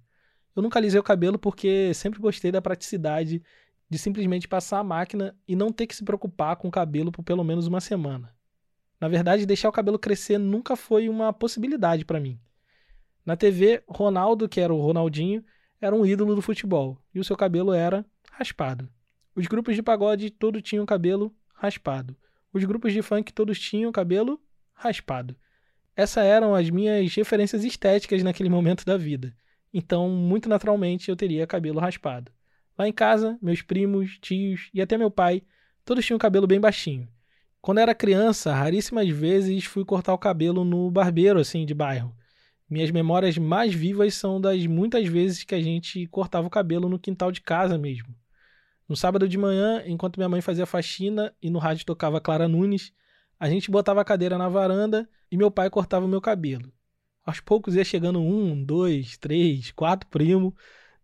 Eu 0.54 0.62
nunca 0.62 0.78
alisei 0.78 1.00
o 1.00 1.04
cabelo 1.04 1.38
porque 1.38 1.92
sempre 1.94 2.20
gostei 2.20 2.52
da 2.52 2.62
praticidade 2.62 3.42
de 3.94 3.98
simplesmente 3.98 4.48
passar 4.48 4.80
a 4.80 4.84
máquina 4.84 5.36
e 5.46 5.54
não 5.54 5.70
ter 5.70 5.86
que 5.86 5.94
se 5.94 6.02
preocupar 6.02 6.56
com 6.56 6.66
o 6.66 6.70
cabelo 6.70 7.12
por 7.12 7.22
pelo 7.22 7.44
menos 7.44 7.68
uma 7.68 7.80
semana. 7.80 8.34
Na 9.00 9.06
verdade, 9.06 9.46
deixar 9.46 9.68
o 9.68 9.72
cabelo 9.72 10.00
crescer 10.00 10.36
nunca 10.36 10.74
foi 10.74 11.08
uma 11.08 11.32
possibilidade 11.32 12.04
para 12.04 12.18
mim. 12.18 12.36
Na 13.24 13.36
TV, 13.36 13.84
Ronaldo, 13.86 14.48
que 14.48 14.60
era 14.60 14.74
o 14.74 14.80
Ronaldinho, 14.80 15.44
era 15.80 15.94
um 15.94 16.04
ídolo 16.04 16.34
do 16.34 16.42
futebol 16.42 16.98
e 17.14 17.20
o 17.20 17.24
seu 17.24 17.36
cabelo 17.36 17.72
era 17.72 18.04
raspado. 18.32 18.88
Os 19.32 19.46
grupos 19.46 19.76
de 19.76 19.82
pagode 19.82 20.28
todos 20.28 20.60
tinham 20.60 20.84
cabelo 20.84 21.32
raspado. 21.54 22.16
Os 22.52 22.64
grupos 22.64 22.92
de 22.92 23.00
funk 23.00 23.32
todos 23.32 23.60
tinham 23.60 23.92
cabelo 23.92 24.40
raspado. 24.72 25.36
Essas 25.94 26.24
eram 26.24 26.52
as 26.52 26.68
minhas 26.68 27.14
referências 27.14 27.62
estéticas 27.62 28.24
naquele 28.24 28.48
momento 28.48 28.84
da 28.84 28.96
vida. 28.96 29.32
Então, 29.72 30.08
muito 30.08 30.48
naturalmente, 30.48 31.08
eu 31.08 31.14
teria 31.14 31.46
cabelo 31.46 31.78
raspado. 31.78 32.32
Lá 32.76 32.88
em 32.88 32.92
casa, 32.92 33.38
meus 33.40 33.62
primos, 33.62 34.18
tios 34.18 34.68
e 34.74 34.82
até 34.82 34.98
meu 34.98 35.10
pai, 35.10 35.42
todos 35.84 36.04
tinham 36.04 36.18
cabelo 36.18 36.46
bem 36.46 36.60
baixinho. 36.60 37.08
Quando 37.60 37.78
era 37.78 37.94
criança, 37.94 38.52
raríssimas 38.52 39.08
vezes 39.08 39.64
fui 39.64 39.84
cortar 39.84 40.12
o 40.12 40.18
cabelo 40.18 40.64
no 40.64 40.90
barbeiro, 40.90 41.38
assim, 41.38 41.64
de 41.64 41.72
bairro. 41.72 42.14
Minhas 42.68 42.90
memórias 42.90 43.38
mais 43.38 43.72
vivas 43.72 44.14
são 44.14 44.40
das 44.40 44.66
muitas 44.66 45.06
vezes 45.06 45.44
que 45.44 45.54
a 45.54 45.60
gente 45.62 46.06
cortava 46.08 46.46
o 46.46 46.50
cabelo 46.50 46.88
no 46.88 46.98
quintal 46.98 47.30
de 47.30 47.40
casa 47.40 47.78
mesmo. 47.78 48.14
No 48.88 48.96
sábado 48.96 49.28
de 49.28 49.38
manhã, 49.38 49.82
enquanto 49.86 50.16
minha 50.16 50.28
mãe 50.28 50.40
fazia 50.40 50.66
faxina 50.66 51.34
e 51.40 51.48
no 51.48 51.58
rádio 51.58 51.86
tocava 51.86 52.20
Clara 52.20 52.48
Nunes, 52.48 52.92
a 53.38 53.48
gente 53.48 53.70
botava 53.70 54.00
a 54.00 54.04
cadeira 54.04 54.36
na 54.36 54.48
varanda 54.48 55.08
e 55.30 55.36
meu 55.36 55.50
pai 55.50 55.70
cortava 55.70 56.04
o 56.04 56.08
meu 56.08 56.20
cabelo. 56.20 56.72
Aos 57.24 57.40
poucos 57.40 57.76
ia 57.76 57.84
chegando 57.84 58.20
um, 58.20 58.62
dois, 58.62 59.16
três, 59.16 59.70
quatro 59.72 60.08
primos, 60.10 60.52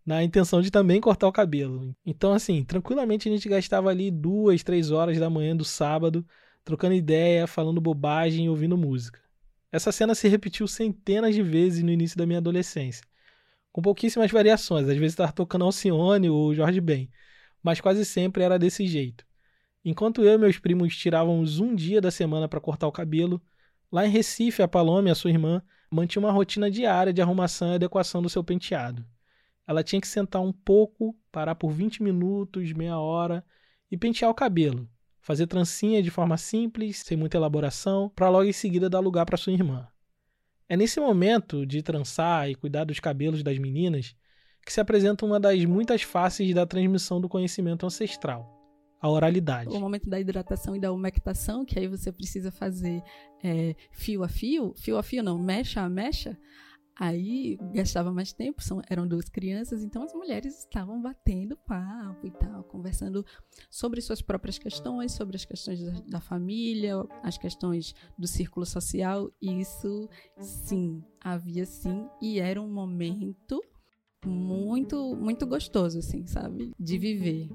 na 0.05 0.23
intenção 0.23 0.61
de 0.61 0.71
também 0.71 0.99
cortar 0.99 1.27
o 1.27 1.31
cabelo. 1.31 1.95
Então, 2.05 2.33
assim, 2.33 2.63
tranquilamente 2.63 3.29
a 3.29 3.31
gente 3.31 3.47
gastava 3.47 3.89
ali 3.89 4.09
duas, 4.09 4.63
três 4.63 4.91
horas 4.91 5.19
da 5.19 5.29
manhã 5.29 5.55
do 5.55 5.63
sábado, 5.63 6.25
trocando 6.63 6.95
ideia, 6.95 7.47
falando 7.47 7.79
bobagem 7.79 8.45
e 8.45 8.49
ouvindo 8.49 8.77
música. 8.77 9.19
Essa 9.71 9.91
cena 9.91 10.15
se 10.15 10.27
repetiu 10.27 10.67
centenas 10.67 11.33
de 11.35 11.41
vezes 11.41 11.83
no 11.83 11.91
início 11.91 12.17
da 12.17 12.25
minha 12.25 12.39
adolescência, 12.39 13.03
com 13.71 13.81
pouquíssimas 13.81 14.31
variações. 14.31 14.87
Às 14.87 14.97
vezes 14.97 15.13
estava 15.13 15.31
tocando 15.31 15.65
Alcione 15.65 16.29
ou 16.29 16.53
Jorge 16.53 16.81
Ben, 16.81 17.09
mas 17.63 17.79
quase 17.79 18.03
sempre 18.03 18.43
era 18.43 18.59
desse 18.59 18.85
jeito. 18.87 19.25
Enquanto 19.85 20.23
eu 20.23 20.33
e 20.33 20.37
meus 20.37 20.59
primos 20.59 20.95
tirávamos 20.95 21.59
um 21.59 21.73
dia 21.73 22.01
da 22.01 22.11
semana 22.11 22.47
para 22.47 22.59
cortar 22.59 22.87
o 22.87 22.91
cabelo, 22.91 23.41
lá 23.91 24.05
em 24.05 24.09
Recife, 24.09 24.61
a 24.61 24.67
Palome, 24.67 25.09
a 25.09 25.15
sua 25.15 25.31
irmã, 25.31 25.61
mantinha 25.89 26.23
uma 26.23 26.31
rotina 26.31 26.69
diária 26.69 27.13
de 27.13 27.21
arrumação 27.21 27.71
e 27.71 27.75
adequação 27.75 28.21
do 28.21 28.29
seu 28.29 28.43
penteado 28.43 29.05
ela 29.67 29.83
tinha 29.83 30.01
que 30.01 30.07
sentar 30.07 30.41
um 30.41 30.51
pouco, 30.51 31.15
parar 31.31 31.55
por 31.55 31.71
20 31.71 32.03
minutos, 32.03 32.73
meia 32.73 32.99
hora 32.99 33.45
e 33.89 33.97
pentear 33.97 34.29
o 34.29 34.35
cabelo. 34.35 34.89
Fazer 35.19 35.47
trancinha 35.47 36.01
de 36.01 36.09
forma 36.09 36.37
simples, 36.37 36.97
sem 36.97 37.15
muita 37.15 37.37
elaboração, 37.37 38.09
para 38.15 38.29
logo 38.29 38.45
em 38.45 38.53
seguida 38.53 38.89
dar 38.89 38.99
lugar 38.99 39.25
para 39.25 39.37
sua 39.37 39.53
irmã. 39.53 39.87
É 40.67 40.75
nesse 40.75 40.99
momento 40.99 41.65
de 41.65 41.83
trançar 41.83 42.49
e 42.49 42.55
cuidar 42.55 42.85
dos 42.85 42.99
cabelos 42.99 43.43
das 43.43 43.57
meninas 43.57 44.15
que 44.65 44.71
se 44.71 44.79
apresenta 44.79 45.25
uma 45.25 45.39
das 45.39 45.65
muitas 45.65 46.01
faces 46.01 46.53
da 46.53 46.65
transmissão 46.65 47.19
do 47.19 47.27
conhecimento 47.27 47.85
ancestral, 47.85 48.49
a 49.01 49.09
oralidade. 49.09 49.75
O 49.75 49.79
momento 49.79 50.09
da 50.09 50.19
hidratação 50.19 50.75
e 50.75 50.79
da 50.79 50.91
umectação, 50.91 51.65
que 51.65 51.77
aí 51.77 51.87
você 51.87 52.11
precisa 52.11 52.51
fazer 52.51 53.03
é, 53.43 53.75
fio 53.91 54.23
a 54.23 54.29
fio, 54.29 54.73
fio 54.77 54.97
a 54.97 55.03
fio 55.03 55.23
não, 55.23 55.37
mecha 55.37 55.81
a 55.81 55.89
mecha, 55.89 56.37
Aí 57.01 57.57
gastava 57.73 58.13
mais 58.13 58.31
tempo, 58.31 58.61
são, 58.61 58.79
eram 58.87 59.07
duas 59.07 59.27
crianças, 59.27 59.83
então 59.83 60.03
as 60.03 60.13
mulheres 60.13 60.59
estavam 60.59 61.01
batendo 61.01 61.57
papo 61.57 62.27
e 62.27 62.29
tal, 62.29 62.63
conversando 62.65 63.25
sobre 63.71 63.99
suas 64.01 64.21
próprias 64.21 64.59
questões, 64.59 65.11
sobre 65.11 65.35
as 65.35 65.43
questões 65.43 65.83
da, 65.83 65.99
da 66.01 66.21
família, 66.21 67.03
as 67.23 67.39
questões 67.39 67.95
do 68.15 68.27
círculo 68.27 68.67
social. 68.67 69.31
Isso, 69.41 70.07
sim, 70.37 71.03
havia 71.19 71.65
sim, 71.65 72.07
e 72.21 72.39
era 72.39 72.61
um 72.61 72.71
momento 72.71 73.59
muito, 74.23 75.15
muito 75.15 75.47
gostoso, 75.47 75.97
assim, 75.97 76.27
sabe? 76.27 76.71
De 76.79 76.99
viver. 76.99 77.49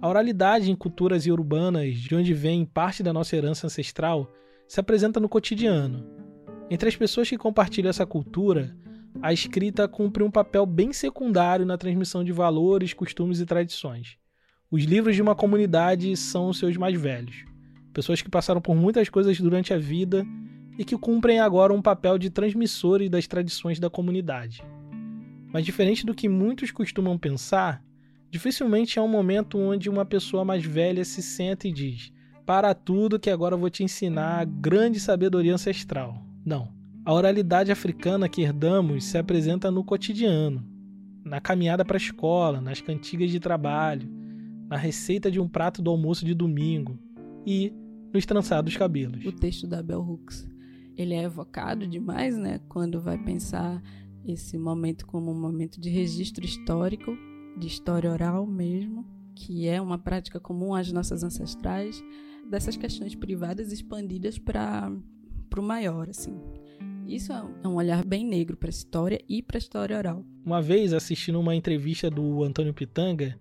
A 0.00 0.08
oralidade 0.08 0.70
em 0.70 0.76
culturas 0.76 1.26
urbanas, 1.26 1.96
de 1.96 2.14
onde 2.14 2.32
vem 2.32 2.64
parte 2.64 3.02
da 3.02 3.12
nossa 3.12 3.34
herança 3.34 3.66
ancestral, 3.66 4.32
se 4.68 4.78
apresenta 4.78 5.18
no 5.18 5.28
cotidiano 5.28 6.24
entre 6.70 6.88
as 6.88 6.96
pessoas 6.96 7.28
que 7.28 7.38
compartilham 7.38 7.90
essa 7.90 8.04
cultura, 8.04 8.76
a 9.22 9.32
escrita 9.32 9.88
cumpre 9.88 10.22
um 10.22 10.30
papel 10.30 10.66
bem 10.66 10.92
secundário 10.92 11.64
na 11.64 11.78
transmissão 11.78 12.24
de 12.24 12.32
valores, 12.32 12.92
costumes 12.92 13.40
e 13.40 13.46
tradições. 13.46 14.18
Os 14.70 14.82
livros 14.82 15.14
de 15.14 15.22
uma 15.22 15.34
comunidade 15.34 16.16
são 16.16 16.48
os 16.48 16.58
seus 16.58 16.76
mais 16.76 17.00
velhos. 17.00 17.44
Pessoas 17.92 18.20
que 18.20 18.28
passaram 18.28 18.60
por 18.60 18.74
muitas 18.74 19.08
coisas 19.08 19.40
durante 19.40 19.72
a 19.72 19.78
vida 19.78 20.26
e 20.76 20.84
que 20.84 20.98
cumprem 20.98 21.38
agora 21.38 21.72
um 21.72 21.80
papel 21.80 22.18
de 22.18 22.30
transmissores 22.30 23.08
das 23.08 23.26
tradições 23.26 23.78
da 23.78 23.88
comunidade. 23.88 24.62
Mas 25.52 25.64
diferente 25.64 26.04
do 26.04 26.14
que 26.14 26.28
muitos 26.28 26.70
costumam 26.70 27.16
pensar, 27.16 27.82
dificilmente 28.28 28.98
é 28.98 29.02
um 29.02 29.08
momento 29.08 29.56
onde 29.56 29.88
uma 29.88 30.04
pessoa 30.04 30.44
mais 30.44 30.64
velha 30.64 31.04
se 31.04 31.22
senta 31.22 31.68
e 31.68 31.72
diz: 31.72 32.12
Para 32.44 32.74
tudo 32.74 33.20
que 33.20 33.30
agora 33.30 33.56
vou 33.56 33.70
te 33.70 33.84
ensinar 33.84 34.40
a 34.40 34.44
grande 34.44 35.00
sabedoria 35.00 35.54
ancestral. 35.54 36.25
Não. 36.46 36.68
A 37.04 37.12
oralidade 37.12 37.72
africana 37.72 38.28
que 38.28 38.42
herdamos 38.42 39.04
se 39.04 39.18
apresenta 39.18 39.68
no 39.68 39.82
cotidiano, 39.82 40.64
na 41.24 41.40
caminhada 41.40 41.84
para 41.84 41.96
a 41.96 41.98
escola, 41.98 42.60
nas 42.60 42.80
cantigas 42.80 43.32
de 43.32 43.40
trabalho, 43.40 44.08
na 44.68 44.76
receita 44.76 45.28
de 45.28 45.40
um 45.40 45.48
prato 45.48 45.82
do 45.82 45.90
almoço 45.90 46.24
de 46.24 46.34
domingo 46.34 46.96
e 47.44 47.72
nos 48.14 48.24
trançados 48.24 48.76
cabelos. 48.76 49.24
O 49.24 49.32
texto 49.32 49.66
da 49.66 49.82
Bell 49.82 50.00
Hooks, 50.00 50.48
ele 50.96 51.14
é 51.14 51.24
evocado 51.24 51.84
demais, 51.84 52.36
né, 52.36 52.60
quando 52.68 53.00
vai 53.00 53.18
pensar 53.18 53.82
esse 54.24 54.56
momento 54.56 55.04
como 55.04 55.32
um 55.32 55.40
momento 55.40 55.80
de 55.80 55.90
registro 55.90 56.44
histórico, 56.44 57.16
de 57.58 57.66
história 57.66 58.10
oral 58.10 58.46
mesmo, 58.46 59.04
que 59.34 59.66
é 59.66 59.80
uma 59.80 59.98
prática 59.98 60.38
comum 60.38 60.74
às 60.74 60.92
nossas 60.92 61.24
ancestrais, 61.24 62.02
dessas 62.48 62.76
questões 62.76 63.14
privadas 63.16 63.72
expandidas 63.72 64.38
para 64.38 64.92
para 65.46 65.60
o 65.60 65.62
maior, 65.62 66.08
assim. 66.08 66.38
Isso 67.06 67.32
é, 67.32 67.36
é 67.64 67.68
um 67.68 67.76
olhar 67.76 68.04
bem 68.04 68.26
negro 68.26 68.56
para 68.56 68.68
a 68.68 68.70
história 68.70 69.20
e 69.28 69.42
para 69.42 69.56
a 69.56 69.58
história 69.58 69.96
oral. 69.96 70.24
Uma 70.44 70.60
vez, 70.60 70.92
assistindo 70.92 71.38
uma 71.38 71.54
entrevista 71.54 72.10
do 72.10 72.42
Antônio 72.42 72.74
Pitanga, 72.74 73.38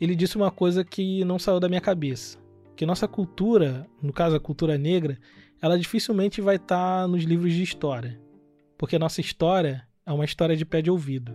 ele 0.00 0.16
disse 0.16 0.36
uma 0.36 0.50
coisa 0.50 0.84
que 0.84 1.24
não 1.24 1.38
saiu 1.38 1.60
da 1.60 1.68
minha 1.68 1.80
cabeça. 1.80 2.38
Que 2.76 2.84
nossa 2.84 3.06
cultura, 3.06 3.86
no 4.02 4.12
caso 4.12 4.34
a 4.34 4.40
cultura 4.40 4.76
negra, 4.76 5.18
ela 5.62 5.78
dificilmente 5.78 6.40
vai 6.40 6.56
estar 6.56 7.02
tá 7.02 7.08
nos 7.08 7.22
livros 7.22 7.52
de 7.52 7.62
história. 7.62 8.20
Porque 8.76 8.98
nossa 8.98 9.20
história 9.20 9.86
é 10.04 10.12
uma 10.12 10.24
história 10.24 10.56
de 10.56 10.64
pé 10.64 10.82
de 10.82 10.90
ouvido. 10.90 11.34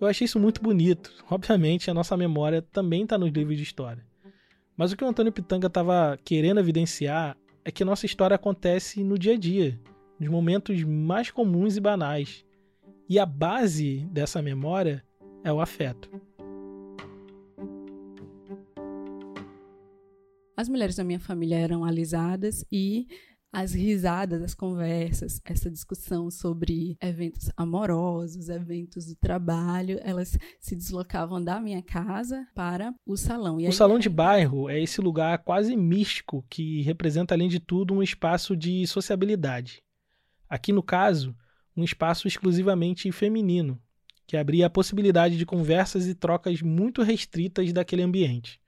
Eu 0.00 0.06
achei 0.06 0.24
isso 0.24 0.40
muito 0.40 0.62
bonito. 0.62 1.12
Obviamente, 1.30 1.90
a 1.90 1.94
nossa 1.94 2.16
memória 2.16 2.62
também 2.62 3.02
está 3.02 3.18
nos 3.18 3.30
livros 3.30 3.56
de 3.56 3.62
história. 3.62 4.04
Mas 4.76 4.90
o 4.90 4.96
que 4.96 5.04
o 5.04 5.06
Antônio 5.06 5.32
Pitanga 5.32 5.68
estava 5.68 6.18
querendo 6.24 6.58
evidenciar 6.58 7.36
é 7.64 7.72
que 7.72 7.84
nossa 7.84 8.04
história 8.04 8.34
acontece 8.34 9.02
no 9.02 9.18
dia 9.18 9.32
a 9.34 9.38
dia, 9.38 9.80
nos 10.20 10.28
momentos 10.28 10.82
mais 10.84 11.30
comuns 11.30 11.76
e 11.76 11.80
banais. 11.80 12.44
E 13.08 13.18
a 13.18 13.24
base 13.24 14.06
dessa 14.10 14.42
memória 14.42 15.02
é 15.42 15.52
o 15.52 15.60
afeto. 15.60 16.10
As 20.56 20.68
mulheres 20.68 20.96
da 20.96 21.04
minha 21.04 21.18
família 21.18 21.56
eram 21.56 21.84
alisadas 21.84 22.64
e 22.70 23.06
as 23.54 23.72
risadas, 23.72 24.42
as 24.42 24.54
conversas, 24.54 25.40
essa 25.44 25.70
discussão 25.70 26.30
sobre 26.30 26.96
eventos 27.00 27.50
amorosos, 27.56 28.48
eventos 28.48 29.06
do 29.06 29.16
trabalho, 29.16 29.98
elas 30.02 30.36
se 30.60 30.74
deslocavam 30.74 31.42
da 31.42 31.60
minha 31.60 31.82
casa 31.82 32.46
para 32.54 32.92
o 33.06 33.16
salão. 33.16 33.56
O 33.56 33.72
salão 33.72 33.98
de 33.98 34.08
bairro 34.08 34.68
é 34.68 34.82
esse 34.82 35.00
lugar 35.00 35.38
quase 35.38 35.76
místico 35.76 36.44
que 36.50 36.82
representa, 36.82 37.34
além 37.34 37.48
de 37.48 37.60
tudo, 37.60 37.94
um 37.94 38.02
espaço 38.02 38.56
de 38.56 38.86
sociabilidade. 38.86 39.82
Aqui, 40.48 40.72
no 40.72 40.82
caso, 40.82 41.34
um 41.76 41.84
espaço 41.84 42.26
exclusivamente 42.26 43.10
feminino, 43.12 43.80
que 44.26 44.36
abria 44.36 44.66
a 44.66 44.70
possibilidade 44.70 45.36
de 45.36 45.46
conversas 45.46 46.06
e 46.06 46.14
trocas 46.14 46.62
muito 46.62 47.02
restritas 47.02 47.72
daquele 47.72 48.02
ambiente. 48.02 48.60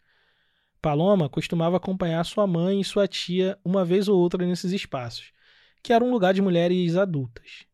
Paloma 0.86 1.28
costumava 1.28 1.78
acompanhar 1.78 2.22
sua 2.22 2.46
mãe 2.46 2.80
e 2.80 2.84
sua 2.84 3.08
tia 3.08 3.58
uma 3.64 3.84
vez 3.84 4.06
ou 4.06 4.16
outra 4.20 4.46
nesses 4.46 4.70
espaços, 4.70 5.32
que 5.82 5.92
era 5.92 6.04
um 6.04 6.12
lugar 6.12 6.32
de 6.32 6.40
mulheres 6.40 6.94
adultas. 6.94 7.66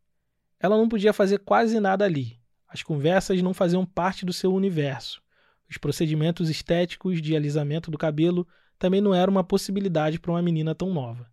Ela 0.58 0.78
não 0.78 0.88
podia 0.88 1.12
fazer 1.12 1.40
quase 1.40 1.78
nada 1.78 2.06
ali. 2.06 2.40
As 2.66 2.82
conversas 2.82 3.42
não 3.42 3.52
faziam 3.52 3.84
parte 3.84 4.24
do 4.24 4.32
seu 4.32 4.50
universo. 4.54 5.22
Os 5.68 5.76
procedimentos 5.76 6.48
estéticos 6.48 7.20
de 7.20 7.36
alisamento 7.36 7.90
do 7.90 7.98
cabelo 7.98 8.48
também 8.78 9.02
não 9.02 9.14
eram 9.14 9.32
uma 9.32 9.44
possibilidade 9.44 10.18
para 10.18 10.32
uma 10.32 10.40
menina 10.40 10.74
tão 10.74 10.90
nova. 10.90 11.30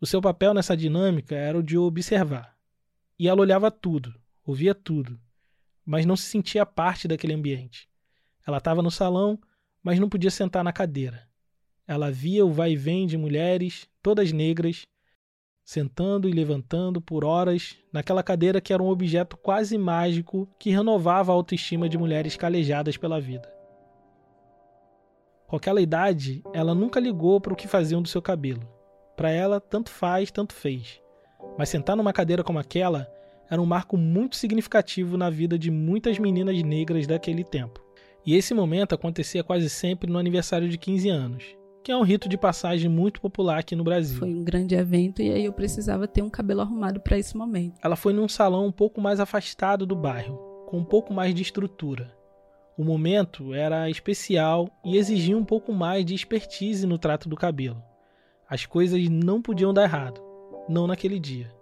O 0.00 0.06
seu 0.06 0.22
papel 0.22 0.54
nessa 0.54 0.74
dinâmica 0.74 1.34
era 1.36 1.58
o 1.58 1.62
de 1.62 1.76
observar. 1.76 2.56
E 3.18 3.28
ela 3.28 3.42
olhava 3.42 3.70
tudo, 3.70 4.14
ouvia 4.46 4.74
tudo, 4.74 5.20
mas 5.84 6.06
não 6.06 6.16
se 6.16 6.24
sentia 6.24 6.64
parte 6.64 7.06
daquele 7.06 7.34
ambiente. 7.34 7.86
Ela 8.46 8.56
estava 8.56 8.80
no 8.80 8.90
salão, 8.90 9.38
mas 9.86 10.00
não 10.00 10.08
podia 10.08 10.32
sentar 10.32 10.64
na 10.64 10.72
cadeira. 10.72 11.28
Ela 11.86 12.10
via 12.10 12.44
o 12.44 12.50
vai 12.50 12.72
e 12.72 12.76
vem 12.76 13.06
de 13.06 13.16
mulheres, 13.16 13.86
todas 14.02 14.32
negras, 14.32 14.84
sentando 15.64 16.28
e 16.28 16.32
levantando 16.32 17.00
por 17.00 17.24
horas 17.24 17.76
naquela 17.92 18.20
cadeira 18.20 18.60
que 18.60 18.72
era 18.72 18.82
um 18.82 18.88
objeto 18.88 19.36
quase 19.36 19.78
mágico 19.78 20.48
que 20.58 20.70
renovava 20.70 21.30
a 21.30 21.36
autoestima 21.36 21.88
de 21.88 21.96
mulheres 21.96 22.36
calejadas 22.36 22.96
pela 22.96 23.20
vida. 23.20 23.48
Com 25.46 25.54
aquela 25.54 25.80
idade, 25.80 26.42
ela 26.52 26.74
nunca 26.74 26.98
ligou 26.98 27.40
para 27.40 27.52
o 27.52 27.56
que 27.56 27.68
faziam 27.68 28.02
do 28.02 28.08
seu 28.08 28.20
cabelo. 28.20 28.68
Para 29.16 29.30
ela, 29.30 29.60
tanto 29.60 29.88
faz, 29.88 30.32
tanto 30.32 30.52
fez. 30.52 31.00
Mas 31.56 31.68
sentar 31.68 31.96
numa 31.96 32.12
cadeira 32.12 32.42
como 32.42 32.58
aquela 32.58 33.06
era 33.48 33.62
um 33.62 33.66
marco 33.66 33.96
muito 33.96 34.34
significativo 34.34 35.16
na 35.16 35.30
vida 35.30 35.56
de 35.56 35.70
muitas 35.70 36.18
meninas 36.18 36.60
negras 36.60 37.06
daquele 37.06 37.44
tempo. 37.44 37.85
E 38.26 38.34
esse 38.34 38.52
momento 38.52 38.92
acontecia 38.92 39.44
quase 39.44 39.70
sempre 39.70 40.10
no 40.10 40.18
aniversário 40.18 40.68
de 40.68 40.76
15 40.76 41.08
anos, 41.08 41.44
que 41.84 41.92
é 41.92 41.96
um 41.96 42.02
rito 42.02 42.28
de 42.28 42.36
passagem 42.36 42.90
muito 42.90 43.20
popular 43.20 43.60
aqui 43.60 43.76
no 43.76 43.84
Brasil. 43.84 44.18
Foi 44.18 44.34
um 44.34 44.42
grande 44.42 44.74
evento 44.74 45.22
e 45.22 45.30
aí 45.30 45.44
eu 45.44 45.52
precisava 45.52 46.08
ter 46.08 46.22
um 46.22 46.28
cabelo 46.28 46.62
arrumado 46.62 46.98
para 46.98 47.16
esse 47.16 47.36
momento. 47.36 47.78
Ela 47.80 47.94
foi 47.94 48.12
num 48.12 48.28
salão 48.28 48.66
um 48.66 48.72
pouco 48.72 49.00
mais 49.00 49.20
afastado 49.20 49.86
do 49.86 49.94
bairro, 49.94 50.36
com 50.66 50.78
um 50.78 50.84
pouco 50.84 51.14
mais 51.14 51.32
de 51.32 51.42
estrutura. 51.42 52.12
O 52.76 52.82
momento 52.82 53.54
era 53.54 53.88
especial 53.88 54.68
e 54.84 54.96
exigia 54.96 55.38
um 55.38 55.44
pouco 55.44 55.72
mais 55.72 56.04
de 56.04 56.12
expertise 56.12 56.84
no 56.84 56.98
trato 56.98 57.28
do 57.28 57.36
cabelo. 57.36 57.80
As 58.50 58.66
coisas 58.66 59.08
não 59.08 59.40
podiam 59.40 59.72
dar 59.72 59.84
errado, 59.84 60.20
não 60.68 60.88
naquele 60.88 61.20
dia. 61.20 61.55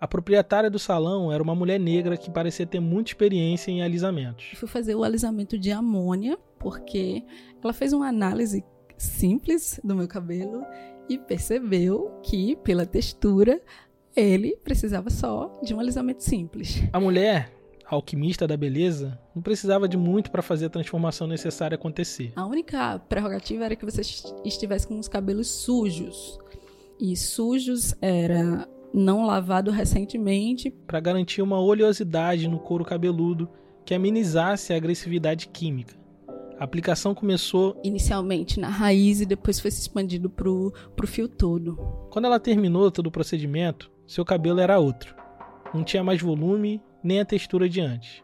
A 0.00 0.08
proprietária 0.08 0.70
do 0.70 0.78
salão 0.78 1.30
era 1.30 1.42
uma 1.42 1.54
mulher 1.54 1.78
negra 1.78 2.16
que 2.16 2.30
parecia 2.30 2.64
ter 2.64 2.80
muita 2.80 3.10
experiência 3.10 3.70
em 3.70 3.82
alisamentos. 3.82 4.52
Fui 4.54 4.66
fazer 4.66 4.94
o 4.94 5.04
alisamento 5.04 5.58
de 5.58 5.70
amônia 5.70 6.38
porque 6.58 7.22
ela 7.62 7.74
fez 7.74 7.92
uma 7.92 8.08
análise 8.08 8.64
simples 8.96 9.78
do 9.84 9.94
meu 9.94 10.08
cabelo 10.08 10.64
e 11.06 11.18
percebeu 11.18 12.18
que, 12.22 12.56
pela 12.56 12.86
textura, 12.86 13.60
ele 14.16 14.56
precisava 14.64 15.10
só 15.10 15.60
de 15.62 15.74
um 15.74 15.80
alisamento 15.80 16.24
simples. 16.24 16.82
A 16.94 16.98
mulher, 16.98 17.52
a 17.84 17.94
alquimista 17.94 18.48
da 18.48 18.56
beleza, 18.56 19.18
não 19.34 19.42
precisava 19.42 19.86
de 19.86 19.98
muito 19.98 20.30
para 20.30 20.40
fazer 20.40 20.66
a 20.66 20.70
transformação 20.70 21.26
necessária 21.26 21.74
acontecer. 21.74 22.32
A 22.36 22.46
única 22.46 22.98
prerrogativa 23.00 23.66
era 23.66 23.76
que 23.76 23.84
você 23.84 24.00
estivesse 24.46 24.86
com 24.86 24.98
os 24.98 25.08
cabelos 25.08 25.48
sujos. 25.48 26.38
E 26.98 27.14
sujos 27.16 27.94
era 28.00 28.66
não 28.92 29.26
lavado 29.26 29.70
recentemente. 29.70 30.70
Para 30.86 31.00
garantir 31.00 31.42
uma 31.42 31.60
oleosidade 31.60 32.48
no 32.48 32.58
couro 32.58 32.84
cabeludo 32.84 33.48
que 33.84 33.94
amenizasse 33.94 34.72
a 34.72 34.76
agressividade 34.76 35.48
química. 35.48 35.98
A 36.58 36.64
aplicação 36.64 37.14
começou 37.14 37.80
inicialmente 37.82 38.60
na 38.60 38.68
raiz 38.68 39.20
e 39.22 39.26
depois 39.26 39.58
foi 39.58 39.70
se 39.70 39.80
expandido 39.80 40.28
para 40.28 40.48
o 40.48 40.72
fio 41.06 41.26
todo. 41.26 41.76
Quando 42.10 42.26
ela 42.26 42.38
terminou 42.38 42.90
todo 42.90 43.06
o 43.06 43.10
procedimento, 43.10 43.90
seu 44.06 44.24
cabelo 44.24 44.60
era 44.60 44.78
outro. 44.78 45.14
Não 45.72 45.82
tinha 45.82 46.04
mais 46.04 46.20
volume 46.20 46.82
nem 47.02 47.20
a 47.20 47.24
textura 47.24 47.68
de 47.68 47.80
antes. 47.80 48.22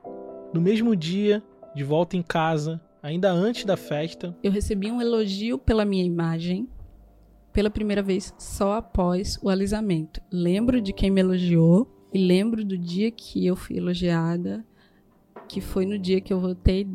No 0.52 0.60
mesmo 0.60 0.94
dia, 0.94 1.42
de 1.74 1.82
volta 1.82 2.16
em 2.16 2.22
casa, 2.22 2.80
ainda 3.02 3.32
antes 3.32 3.64
da 3.64 3.76
festa, 3.76 4.36
eu 4.42 4.52
recebi 4.52 4.90
um 4.90 5.00
elogio 5.00 5.58
pela 5.58 5.84
minha 5.84 6.04
imagem 6.04 6.68
pela 7.56 7.70
primeira 7.70 8.02
vez 8.02 8.34
só 8.38 8.74
após 8.74 9.38
o 9.42 9.48
alisamento. 9.48 10.20
Lembro 10.30 10.78
de 10.78 10.92
quem 10.92 11.10
me 11.10 11.22
elogiou 11.22 11.90
e 12.12 12.18
lembro 12.18 12.62
do 12.62 12.76
dia 12.76 13.10
que 13.10 13.46
eu 13.46 13.56
fui 13.56 13.78
elogiada, 13.78 14.62
que 15.48 15.62
foi 15.62 15.86
no 15.86 15.98
dia 15.98 16.20
que 16.20 16.34
eu 16.34 16.38
voltei 16.38 16.86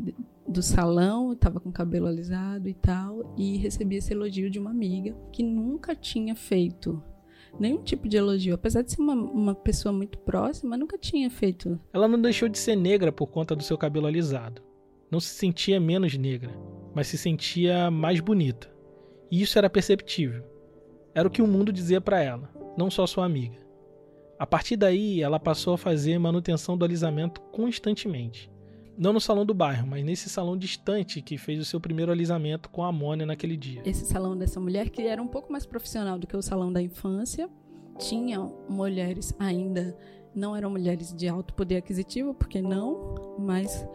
do 0.48 0.62
salão, 0.62 1.34
estava 1.34 1.60
com 1.60 1.72
cabelo 1.72 2.06
alisado 2.06 2.70
e 2.70 2.76
tal, 2.76 3.34
e 3.36 3.58
recebi 3.58 3.96
esse 3.96 4.14
elogio 4.14 4.52
de 4.52 4.60
uma 4.60 4.70
amiga 4.70 5.18
que 5.34 5.42
nunca 5.42 5.96
tinha 5.96 6.36
feito 6.36 7.02
nenhum 7.60 7.82
tipo 7.82 8.08
de 8.08 8.18
elogio. 8.18 8.54
Apesar 8.54 8.84
de 8.84 8.92
ser 8.92 9.02
uma, 9.02 9.16
uma 9.16 9.56
pessoa 9.56 9.92
muito 9.92 10.20
próxima, 10.20 10.78
nunca 10.78 10.96
tinha 10.96 11.32
feito. 11.32 11.80
Ela 11.92 12.08
não 12.08 12.22
deixou 12.22 12.48
de 12.48 12.60
ser 12.60 12.76
negra 12.76 13.12
por 13.12 13.26
conta 13.26 13.56
do 13.56 13.64
seu 13.64 13.80
cabelo 13.80 14.06
alisado. 14.06 14.62
Não 15.10 15.20
se 15.20 15.34
sentia 15.34 15.80
menos 15.80 16.16
negra, 16.16 16.52
mas 16.94 17.08
se 17.08 17.18
sentia 17.18 17.90
mais 17.90 18.20
bonita. 18.20 18.70
E 19.32 19.42
isso 19.42 19.58
era 19.58 19.68
perceptível. 19.68 20.51
Era 21.14 21.28
o 21.28 21.32
que 21.32 21.42
o 21.42 21.48
mundo 21.48 21.72
dizia 21.72 22.00
para 22.00 22.22
ela, 22.22 22.50
não 22.78 22.90
só 22.90 23.06
sua 23.06 23.26
amiga. 23.26 23.58
A 24.40 24.48
partir 24.48 24.76
daí, 24.76 25.22
ela 25.22 25.40
passou 25.40 25.74
a 25.74 25.78
fazer 25.78 26.18
manutenção 26.18 26.78
do 26.78 26.84
alisamento 26.84 27.42
constantemente. 27.42 28.50
Não 28.98 29.14
no 29.14 29.22
salão 29.22 29.46
do 29.46 29.54
bairro, 29.54 29.88
mas 29.88 30.04
nesse 30.04 30.30
salão 30.30 30.58
distante 30.58 31.22
que 31.22 31.38
fez 31.38 31.60
o 31.60 31.66
seu 31.66 31.80
primeiro 31.80 32.12
alisamento 32.12 32.70
com 32.70 32.84
a 32.84 32.88
amônia 32.88 33.26
naquele 33.26 33.56
dia. 33.56 33.82
Esse 33.86 34.06
salão 34.06 34.38
dessa 34.38 34.60
mulher, 34.60 34.90
que 34.90 35.02
era 35.04 35.22
um 35.22 35.28
pouco 35.28 35.52
mais 35.52 35.66
profissional 35.66 36.18
do 36.18 36.28
que 36.28 36.36
o 36.36 36.42
salão 36.42 36.72
da 36.72 36.82
infância, 36.82 37.50
tinha 37.98 38.40
mulheres 38.70 39.34
ainda, 39.38 39.98
não 40.34 40.56
eram 40.56 40.70
mulheres 40.70 41.14
de 41.14 41.28
alto 41.28 41.54
poder 41.54 41.78
aquisitivo, 41.78 42.34
porque 42.34 42.62
não, 42.62 43.36
mas 43.38 43.86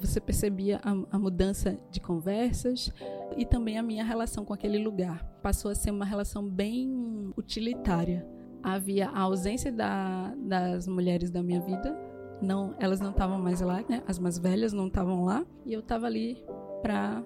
você 0.00 0.20
percebia 0.20 0.80
a, 0.82 1.16
a, 1.16 1.18
mudança 1.18 1.78
de 1.90 2.00
conversas 2.00 2.92
e 3.36 3.44
também 3.44 3.78
a 3.78 3.82
minha 3.82 4.04
relação 4.04 4.44
com 4.44 4.52
aquele 4.52 4.78
lugar. 4.78 5.24
Passou 5.42 5.70
a 5.70 5.74
ser 5.74 5.90
uma 5.90 6.04
relação 6.04 6.46
bem 6.46 7.32
utilitária. 7.36 8.26
Havia 8.62 9.08
a 9.08 9.20
ausência 9.20 9.70
da, 9.70 10.34
das 10.36 10.86
mulheres 10.88 11.30
da 11.30 11.42
minha 11.42 11.60
vida, 11.60 11.94
não, 12.40 12.74
elas 12.78 13.00
não 13.00 13.10
estavam 13.10 13.38
mais 13.38 13.60
lá, 13.60 13.84
né? 13.88 14.02
As 14.06 14.18
mais 14.18 14.38
velhas 14.38 14.72
não 14.72 14.88
estavam 14.88 15.24
lá 15.24 15.44
e 15.64 15.72
eu 15.72 15.80
estava 15.80 16.06
ali 16.06 16.42
para 16.82 17.22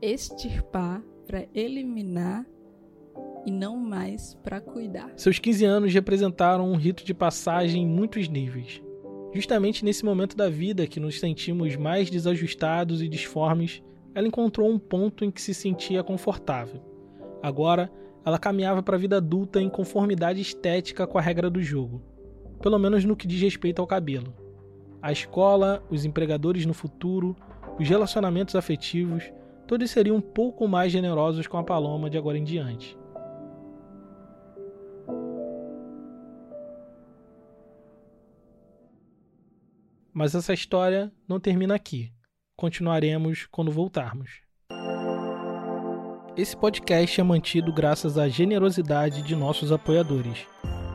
extirpar, 0.00 1.02
para 1.26 1.46
eliminar 1.54 2.46
e 3.46 3.50
não 3.50 3.76
mais 3.76 4.34
para 4.42 4.60
cuidar. 4.60 5.12
Seus 5.16 5.38
15 5.38 5.64
anos 5.64 5.94
representaram 5.94 6.70
um 6.70 6.76
rito 6.76 7.04
de 7.04 7.14
passagem 7.14 7.82
em 7.82 7.86
muitos 7.86 8.28
níveis. 8.28 8.82
Justamente 9.32 9.84
nesse 9.84 10.04
momento 10.04 10.36
da 10.36 10.50
vida 10.50 10.86
que 10.86 11.00
nos 11.00 11.18
sentimos 11.18 11.74
mais 11.74 12.10
desajustados 12.10 13.00
e 13.00 13.08
disformes, 13.08 13.82
ela 14.14 14.28
encontrou 14.28 14.68
um 14.68 14.78
ponto 14.78 15.24
em 15.24 15.30
que 15.30 15.40
se 15.40 15.54
sentia 15.54 16.02
confortável. 16.02 16.82
Agora, 17.42 17.90
ela 18.24 18.38
caminhava 18.38 18.82
para 18.82 18.96
a 18.96 18.98
vida 18.98 19.16
adulta 19.16 19.60
em 19.60 19.70
conformidade 19.70 20.40
estética 20.40 21.06
com 21.06 21.18
a 21.18 21.22
regra 21.22 21.48
do 21.48 21.62
jogo, 21.62 22.02
pelo 22.60 22.78
menos 22.78 23.04
no 23.04 23.16
que 23.16 23.26
diz 23.26 23.40
respeito 23.40 23.80
ao 23.80 23.86
cabelo. 23.86 24.34
A 25.00 25.10
escola, 25.10 25.82
os 25.90 26.04
empregadores 26.04 26.66
no 26.66 26.74
futuro, 26.74 27.34
os 27.80 27.88
relacionamentos 27.88 28.54
afetivos, 28.54 29.32
todos 29.66 29.90
seriam 29.90 30.16
um 30.16 30.20
pouco 30.20 30.68
mais 30.68 30.92
generosos 30.92 31.46
com 31.46 31.56
a 31.56 31.64
Paloma 31.64 32.10
de 32.10 32.18
agora 32.18 32.38
em 32.38 32.44
diante. 32.44 32.96
Mas 40.14 40.34
essa 40.34 40.52
história 40.52 41.10
não 41.26 41.40
termina 41.40 41.74
aqui. 41.74 42.12
Continuaremos 42.54 43.46
quando 43.50 43.72
voltarmos. 43.72 44.42
Esse 46.36 46.54
podcast 46.54 47.18
é 47.18 47.24
mantido 47.24 47.72
graças 47.72 48.18
à 48.18 48.28
generosidade 48.28 49.22
de 49.22 49.34
nossos 49.34 49.72
apoiadores. 49.72 50.46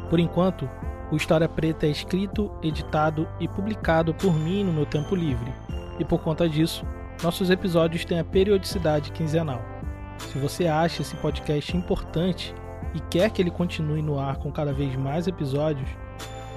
Por 0.10 0.20
enquanto, 0.20 0.70
o 1.12 1.16
História 1.16 1.50
Preta 1.50 1.88
é 1.88 1.90
escrito, 1.90 2.52
editado 2.62 3.28
e 3.40 3.48
publicado 3.48 4.14
por 4.14 4.34
mim 4.34 4.64
no 4.64 4.72
meu 4.72 4.86
tempo 4.86 5.16
livre, 5.16 5.52
e 6.00 6.06
por 6.06 6.22
conta 6.22 6.48
disso, 6.48 6.86
nossos 7.24 7.50
episódios 7.50 8.06
têm 8.06 8.20
a 8.20 8.24
periodicidade 8.24 9.12
quinzenal. 9.12 9.62
Se 10.20 10.38
você 10.38 10.68
acha 10.68 11.02
esse 11.02 11.16
podcast 11.16 11.76
importante 11.76 12.54
e 12.94 13.00
quer 13.00 13.32
que 13.32 13.42
ele 13.42 13.52
continue 13.52 14.02
no 14.02 14.20
ar 14.20 14.38
com 14.38 14.52
cada 14.52 14.74
vez 14.74 14.96
mais 14.96 15.28
episódios, 15.28 15.90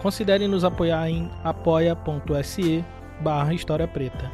Considere 0.02 0.48
nos 0.48 0.64
apoiar 0.64 1.10
em 1.10 1.30
apoia.se 1.44 2.82
barra 3.20 3.52
História 3.52 3.86
Preta. 3.86 4.32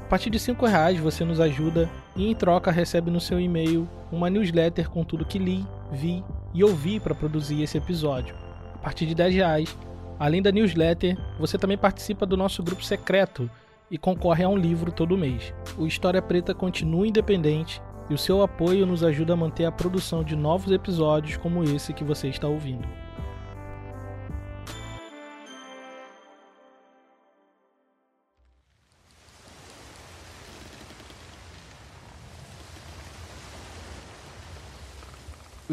A 0.00 0.06
partir 0.06 0.30
de 0.30 0.38
R$ 0.38 0.56
reais 0.66 0.98
você 0.98 1.24
nos 1.26 1.40
ajuda 1.40 1.90
e 2.16 2.26
em 2.26 2.34
troca 2.34 2.70
recebe 2.70 3.10
no 3.10 3.20
seu 3.20 3.38
e-mail 3.38 3.86
uma 4.10 4.30
newsletter 4.30 4.88
com 4.88 5.04
tudo 5.04 5.26
que 5.26 5.38
li, 5.38 5.66
vi 5.92 6.24
e 6.54 6.64
ouvi 6.64 6.98
para 6.98 7.14
produzir 7.14 7.62
esse 7.62 7.76
episódio. 7.76 8.34
A 8.76 8.78
partir 8.78 9.04
de 9.04 9.14
R$ 9.22 9.28
reais, 9.28 9.76
além 10.18 10.40
da 10.40 10.50
newsletter, 10.50 11.18
você 11.38 11.58
também 11.58 11.76
participa 11.76 12.24
do 12.24 12.36
nosso 12.36 12.62
grupo 12.62 12.82
secreto 12.82 13.50
e 13.90 13.98
concorre 13.98 14.42
a 14.42 14.48
um 14.48 14.56
livro 14.56 14.90
todo 14.90 15.18
mês. 15.18 15.52
O 15.76 15.86
História 15.86 16.22
Preta 16.22 16.54
continua 16.54 17.06
independente 17.06 17.78
e 18.08 18.14
o 18.14 18.18
seu 18.18 18.40
apoio 18.42 18.86
nos 18.86 19.04
ajuda 19.04 19.34
a 19.34 19.36
manter 19.36 19.66
a 19.66 19.72
produção 19.72 20.24
de 20.24 20.34
novos 20.34 20.72
episódios 20.72 21.36
como 21.36 21.62
esse 21.62 21.92
que 21.92 22.04
você 22.04 22.28
está 22.28 22.48
ouvindo. 22.48 23.03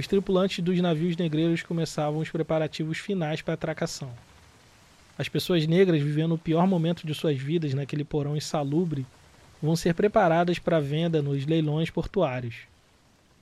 Os 0.02 0.08
tripulantes 0.08 0.64
dos 0.64 0.82
navios 0.82 1.16
negreiros 1.16 1.62
começavam 1.62 2.22
os 2.22 2.30
preparativos 2.32 2.98
finais 2.98 3.40
para 3.44 3.54
a 3.54 3.56
atracação. 3.56 4.12
As 5.16 5.30
pessoas 5.30 5.68
negras 5.68 6.02
vivendo 6.02 6.34
o 6.34 6.40
pior 6.40 6.66
momento 6.66 7.06
de 7.06 7.14
suas 7.14 7.38
vidas 7.38 7.76
naquele 7.76 8.04
porão 8.04 8.36
insalubre 8.36 9.06
vão 9.62 9.76
ser 9.76 9.94
preparadas 9.94 10.58
para 10.58 10.80
venda 10.80 11.22
nos 11.22 11.46
leilões 11.46 11.92
portuários. 11.92 12.62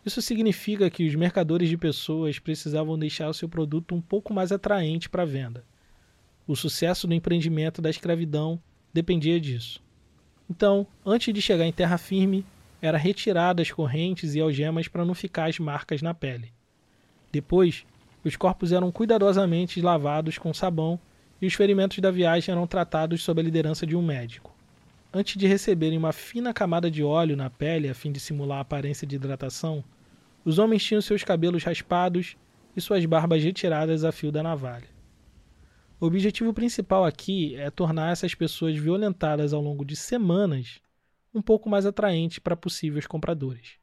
Isso 0.05 0.21
significa 0.21 0.89
que 0.89 1.07
os 1.07 1.15
mercadores 1.15 1.69
de 1.69 1.77
pessoas 1.77 2.39
precisavam 2.39 2.99
deixar 2.99 3.29
o 3.29 3.33
seu 3.33 3.47
produto 3.47 3.95
um 3.95 4.01
pouco 4.01 4.33
mais 4.33 4.51
atraente 4.51 5.07
para 5.07 5.23
venda. 5.23 5.63
O 6.45 6.57
sucesso 6.57 7.07
do 7.07 7.13
empreendimento 7.13 7.81
da 7.81 7.89
escravidão 7.89 8.61
dependia 8.93 9.39
disso. 9.39 9.81
Então, 10.49 10.85
antes 11.05 11.33
de 11.33 11.41
chegar 11.41 11.65
em 11.65 11.71
terra 11.71 11.97
firme, 11.97 12.43
era 12.81 12.97
retirada 12.97 13.61
as 13.61 13.71
correntes 13.71 14.35
e 14.35 14.39
algemas 14.39 14.87
para 14.87 15.05
não 15.05 15.13
ficar 15.13 15.49
as 15.49 15.59
marcas 15.59 16.01
na 16.01 16.13
pele. 16.13 16.51
Depois, 17.31 17.85
os 18.23 18.35
corpos 18.35 18.71
eram 18.71 18.91
cuidadosamente 18.91 19.81
lavados 19.81 20.37
com 20.37 20.53
sabão 20.53 20.99
e 21.41 21.47
os 21.47 21.53
ferimentos 21.53 21.99
da 21.99 22.11
viagem 22.11 22.51
eram 22.51 22.67
tratados 22.67 23.23
sob 23.23 23.39
a 23.39 23.43
liderança 23.43 23.85
de 23.85 23.95
um 23.95 24.01
médico. 24.01 24.53
Antes 25.13 25.37
de 25.37 25.47
receberem 25.47 25.97
uma 25.97 26.11
fina 26.11 26.53
camada 26.53 26.91
de 26.91 27.03
óleo 27.03 27.35
na 27.35 27.49
pele 27.49 27.89
a 27.89 27.93
fim 27.93 28.11
de 28.11 28.19
simular 28.19 28.59
a 28.59 28.61
aparência 28.61 29.07
de 29.07 29.15
hidratação, 29.15 29.83
os 30.45 30.59
homens 30.59 30.83
tinham 30.83 31.01
seus 31.01 31.23
cabelos 31.23 31.63
raspados 31.63 32.35
e 32.75 32.81
suas 32.81 33.05
barbas 33.05 33.43
retiradas 33.43 34.03
a 34.03 34.11
fio 34.11 34.31
da 34.31 34.43
navalha. 34.43 34.87
O 35.99 36.05
objetivo 36.05 36.53
principal 36.53 37.03
aqui 37.03 37.55
é 37.55 37.69
tornar 37.69 38.11
essas 38.11 38.33
pessoas 38.33 38.77
violentadas 38.77 39.51
ao 39.51 39.61
longo 39.61 39.83
de 39.83 39.95
semanas 39.95 40.79
um 41.33 41.41
pouco 41.41 41.69
mais 41.69 41.85
atraentes 41.85 42.39
para 42.39 42.55
possíveis 42.55 43.05
compradores. 43.05 43.77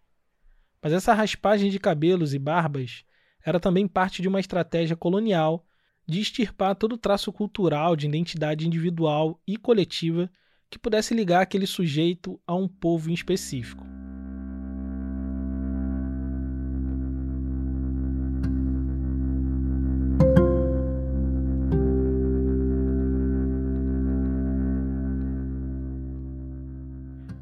Mas 0.82 0.92
essa 0.92 1.14
raspagem 1.14 1.70
de 1.70 1.78
cabelos 1.78 2.34
e 2.34 2.38
barbas 2.38 3.04
era 3.44 3.60
também 3.60 3.86
parte 3.86 4.20
de 4.22 4.28
uma 4.28 4.40
estratégia 4.40 4.96
colonial 4.96 5.66
de 6.06 6.20
extirpar 6.20 6.76
todo 6.76 6.98
traço 6.98 7.32
cultural 7.32 7.96
de 7.96 8.06
identidade 8.06 8.66
individual 8.66 9.40
e 9.46 9.56
coletiva 9.56 10.30
que 10.70 10.78
pudesse 10.78 11.14
ligar 11.14 11.42
aquele 11.42 11.66
sujeito 11.66 12.40
a 12.46 12.54
um 12.54 12.68
povo 12.68 13.10
em 13.10 13.14
específico. 13.14 13.84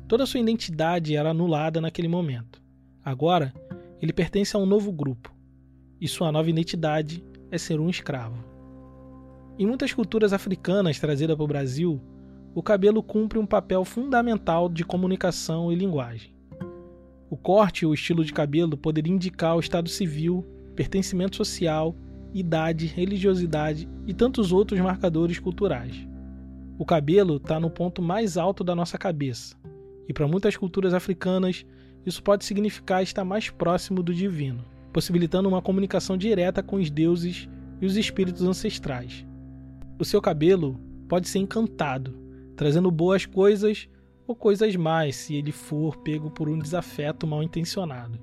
Toda 0.07 0.27
sua 0.27 0.41
identidade 0.41 1.17
era 1.17 1.31
anulada 1.31 1.81
naquele 1.81 2.09
momento. 2.09 2.63
Agora, 3.03 3.55
ele 4.01 4.13
pertence 4.13 4.55
a 4.55 4.59
um 4.59 4.67
novo 4.67 4.93
grupo, 4.93 5.35
e 5.99 6.07
sua 6.07 6.31
nova 6.31 6.51
identidade 6.51 7.25
é 7.51 7.57
ser 7.57 7.81
um 7.81 7.89
escravo. 7.89 8.37
Em 9.59 9.67
muitas 9.67 9.93
culturas 9.93 10.33
africanas 10.33 11.01
trazidas 11.01 11.37
para 11.37 11.45
o 11.45 11.49
Brasil, 11.49 12.01
o 12.55 12.63
cabelo 12.63 13.03
cumpre 13.03 13.39
um 13.39 13.47
papel 13.47 13.85
fundamental 13.85 14.69
de 14.69 14.85
comunicação 14.85 15.73
e 15.73 15.75
linguagem. 15.75 16.35
O 17.31 17.37
corte 17.37 17.87
ou 17.87 17.95
estilo 17.95 18.25
de 18.25 18.33
cabelo 18.33 18.77
poderia 18.77 19.13
indicar 19.13 19.57
o 19.57 19.61
estado 19.61 19.89
civil, 19.89 20.45
pertencimento 20.77 21.37
social, 21.37 21.97
idade, 22.33 22.87
religiosidade 22.87 23.89
e 24.07 24.13
tantos 24.13 24.53
outros 24.53 24.79
marcadores 24.81 25.39
culturais. 25.39 25.97
O 26.79 26.85
cabelo 26.85 27.37
está 27.37 27.59
no 27.59 27.71
ponto 27.71 28.03
mais 28.03 28.37
alto 28.37 28.63
da 28.63 28.75
nossa 28.75 28.99
cabeça, 28.99 29.57
e 30.09 30.13
para 30.13 30.29
muitas 30.29 30.57
culturas 30.57 30.95
africanas, 30.95 31.65
isso 32.05 32.23
pode 32.23 32.45
significar 32.45 33.03
estar 33.03 33.25
mais 33.25 33.51
próximo 33.51 34.03
do 34.03 34.15
divino 34.15 34.65
possibilitando 34.95 35.49
uma 35.49 35.61
comunicação 35.61 36.17
direta 36.17 36.63
com 36.63 36.77
os 36.77 36.89
deuses 36.89 37.49
e 37.81 37.85
os 37.85 37.97
espíritos 37.97 38.43
ancestrais. 38.43 39.27
O 39.99 40.05
seu 40.05 40.23
cabelo 40.23 40.81
pode 41.09 41.29
ser 41.29 41.41
encantado, 41.41 42.17
trazendo 42.55 42.93
boas 42.93 43.27
coisas 43.27 43.89
ou 44.25 44.37
coisas 44.37 44.75
más 44.77 45.17
se 45.17 45.35
ele 45.35 45.51
for 45.51 45.97
pego 45.97 46.31
por 46.31 46.49
um 46.49 46.57
desafeto 46.57 47.27
mal 47.27 47.43
intencionado. 47.43 48.21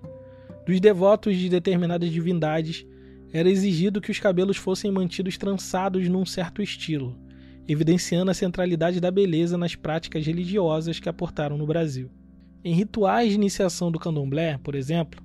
Dos 0.65 0.80
devotos 0.80 1.36
de 1.36 1.50
determinadas 1.50 2.10
divindades, 2.10 2.88
era 3.34 3.50
exigido 3.50 4.00
que 4.00 4.12
os 4.12 4.20
cabelos 4.20 4.56
fossem 4.56 4.91
mantidos 4.91 5.38
trançados 5.38 6.08
num 6.08 6.26
certo 6.26 6.62
estilo, 6.62 7.17
evidenciando 7.71 8.31
a 8.31 8.34
centralidade 8.34 8.99
da 8.99 9.10
beleza 9.10 9.57
nas 9.57 9.75
práticas 9.75 10.25
religiosas 10.25 10.99
que 10.99 11.10
aportaram 11.10 11.57
no 11.57 11.65
Brasil. 11.65 12.10
Em 12.63 12.73
rituais 12.73 13.29
de 13.29 13.36
iniciação 13.36 13.91
do 13.91 13.99
candomblé, 13.99 14.57
por 14.57 14.75
exemplo, 14.75 15.23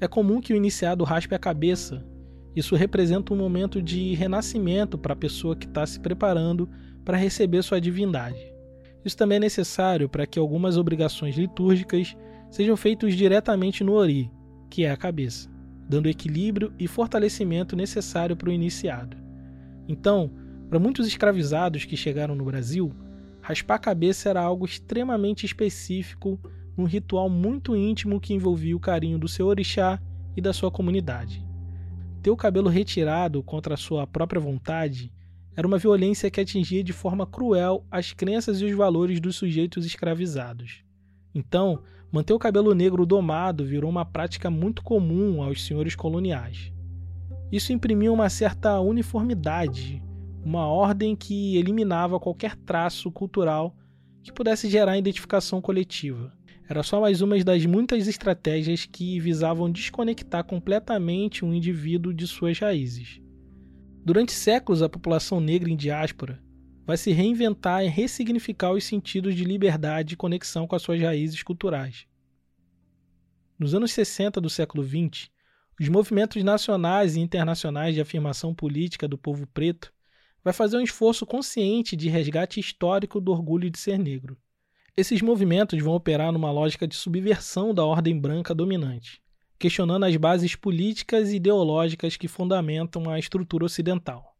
é 0.00 0.08
comum 0.08 0.40
que 0.40 0.52
o 0.52 0.56
iniciado 0.56 1.04
raspe 1.04 1.34
a 1.34 1.38
cabeça. 1.38 2.04
Isso 2.56 2.74
representa 2.74 3.32
um 3.32 3.36
momento 3.36 3.80
de 3.80 4.14
renascimento 4.14 4.98
para 4.98 5.12
a 5.12 5.16
pessoa 5.16 5.54
que 5.54 5.66
está 5.66 5.86
se 5.86 6.00
preparando 6.00 6.68
para 7.04 7.16
receber 7.16 7.62
sua 7.62 7.80
divindade. 7.80 8.40
Isso 9.04 9.16
também 9.16 9.36
é 9.36 9.40
necessário 9.40 10.08
para 10.08 10.26
que 10.26 10.38
algumas 10.38 10.76
obrigações 10.76 11.36
litúrgicas 11.36 12.16
sejam 12.50 12.76
feitas 12.76 13.14
diretamente 13.14 13.84
no 13.84 13.92
ori, 13.92 14.30
que 14.68 14.84
é 14.84 14.90
a 14.90 14.96
cabeça, 14.96 15.48
dando 15.88 16.08
equilíbrio 16.08 16.72
e 16.78 16.88
fortalecimento 16.88 17.76
necessário 17.76 18.36
para 18.36 18.48
o 18.48 18.52
iniciado. 18.52 19.16
Então, 19.86 20.30
para 20.70 20.78
muitos 20.78 21.08
escravizados 21.08 21.84
que 21.84 21.96
chegaram 21.96 22.36
no 22.36 22.44
Brasil, 22.44 22.92
raspar 23.42 23.74
a 23.74 23.78
cabeça 23.80 24.30
era 24.30 24.40
algo 24.40 24.64
extremamente 24.64 25.44
específico 25.44 26.38
um 26.78 26.84
ritual 26.84 27.28
muito 27.28 27.74
íntimo 27.74 28.20
que 28.20 28.32
envolvia 28.32 28.76
o 28.76 28.80
carinho 28.80 29.18
do 29.18 29.26
seu 29.26 29.48
orixá 29.48 30.00
e 30.36 30.40
da 30.40 30.52
sua 30.52 30.70
comunidade. 30.70 31.44
Ter 32.22 32.30
o 32.30 32.36
cabelo 32.36 32.68
retirado 32.68 33.42
contra 33.42 33.74
a 33.74 33.76
sua 33.76 34.06
própria 34.06 34.40
vontade 34.40 35.12
era 35.56 35.66
uma 35.66 35.76
violência 35.76 36.30
que 36.30 36.40
atingia 36.40 36.84
de 36.84 36.92
forma 36.92 37.26
cruel 37.26 37.84
as 37.90 38.12
crenças 38.12 38.60
e 38.60 38.64
os 38.64 38.72
valores 38.72 39.18
dos 39.18 39.34
sujeitos 39.34 39.84
escravizados. 39.84 40.84
Então, 41.34 41.82
manter 42.12 42.32
o 42.32 42.38
cabelo 42.38 42.76
negro 42.76 43.04
domado 43.04 43.64
virou 43.64 43.90
uma 43.90 44.04
prática 44.04 44.48
muito 44.48 44.84
comum 44.84 45.42
aos 45.42 45.66
senhores 45.66 45.96
coloniais. 45.96 46.72
Isso 47.50 47.72
imprimia 47.72 48.12
uma 48.12 48.30
certa 48.30 48.78
uniformidade, 48.78 50.00
uma 50.44 50.66
ordem 50.66 51.14
que 51.14 51.56
eliminava 51.56 52.18
qualquer 52.18 52.56
traço 52.56 53.10
cultural 53.10 53.76
que 54.22 54.32
pudesse 54.32 54.68
gerar 54.68 54.98
identificação 54.98 55.60
coletiva. 55.60 56.32
Era 56.68 56.82
só 56.82 57.00
mais 57.00 57.20
uma 57.20 57.42
das 57.42 57.66
muitas 57.66 58.06
estratégias 58.06 58.86
que 58.86 59.18
visavam 59.18 59.70
desconectar 59.70 60.44
completamente 60.44 61.44
um 61.44 61.52
indivíduo 61.52 62.14
de 62.14 62.26
suas 62.26 62.58
raízes. 62.58 63.20
Durante 64.04 64.32
séculos, 64.32 64.82
a 64.82 64.88
população 64.88 65.40
negra 65.40 65.70
em 65.70 65.76
diáspora 65.76 66.40
vai 66.86 66.96
se 66.96 67.12
reinventar 67.12 67.84
e 67.84 67.88
ressignificar 67.88 68.72
os 68.72 68.84
sentidos 68.84 69.34
de 69.34 69.44
liberdade 69.44 70.14
e 70.14 70.16
conexão 70.16 70.66
com 70.66 70.74
as 70.74 70.82
suas 70.82 71.00
raízes 71.00 71.42
culturais. 71.42 72.06
Nos 73.58 73.74
anos 73.74 73.92
60 73.92 74.40
do 74.40 74.48
século 74.48 74.82
XX, 74.82 75.28
os 75.78 75.88
movimentos 75.88 76.42
nacionais 76.42 77.16
e 77.16 77.20
internacionais 77.20 77.94
de 77.94 78.00
afirmação 78.00 78.54
política 78.54 79.06
do 79.06 79.18
povo 79.18 79.46
preto 79.46 79.92
vai 80.42 80.52
fazer 80.52 80.76
um 80.76 80.82
esforço 80.82 81.26
consciente 81.26 81.96
de 81.96 82.08
resgate 82.08 82.58
histórico 82.58 83.20
do 83.20 83.32
orgulho 83.32 83.70
de 83.70 83.78
ser 83.78 83.98
negro. 83.98 84.36
Esses 84.96 85.22
movimentos 85.22 85.80
vão 85.82 85.94
operar 85.94 86.32
numa 86.32 86.50
lógica 86.50 86.86
de 86.86 86.96
subversão 86.96 87.72
da 87.72 87.84
ordem 87.84 88.18
branca 88.18 88.54
dominante, 88.54 89.22
questionando 89.58 90.04
as 90.04 90.16
bases 90.16 90.56
políticas 90.56 91.30
e 91.30 91.36
ideológicas 91.36 92.16
que 92.16 92.28
fundamentam 92.28 93.08
a 93.08 93.18
estrutura 93.18 93.64
ocidental. 93.64 94.36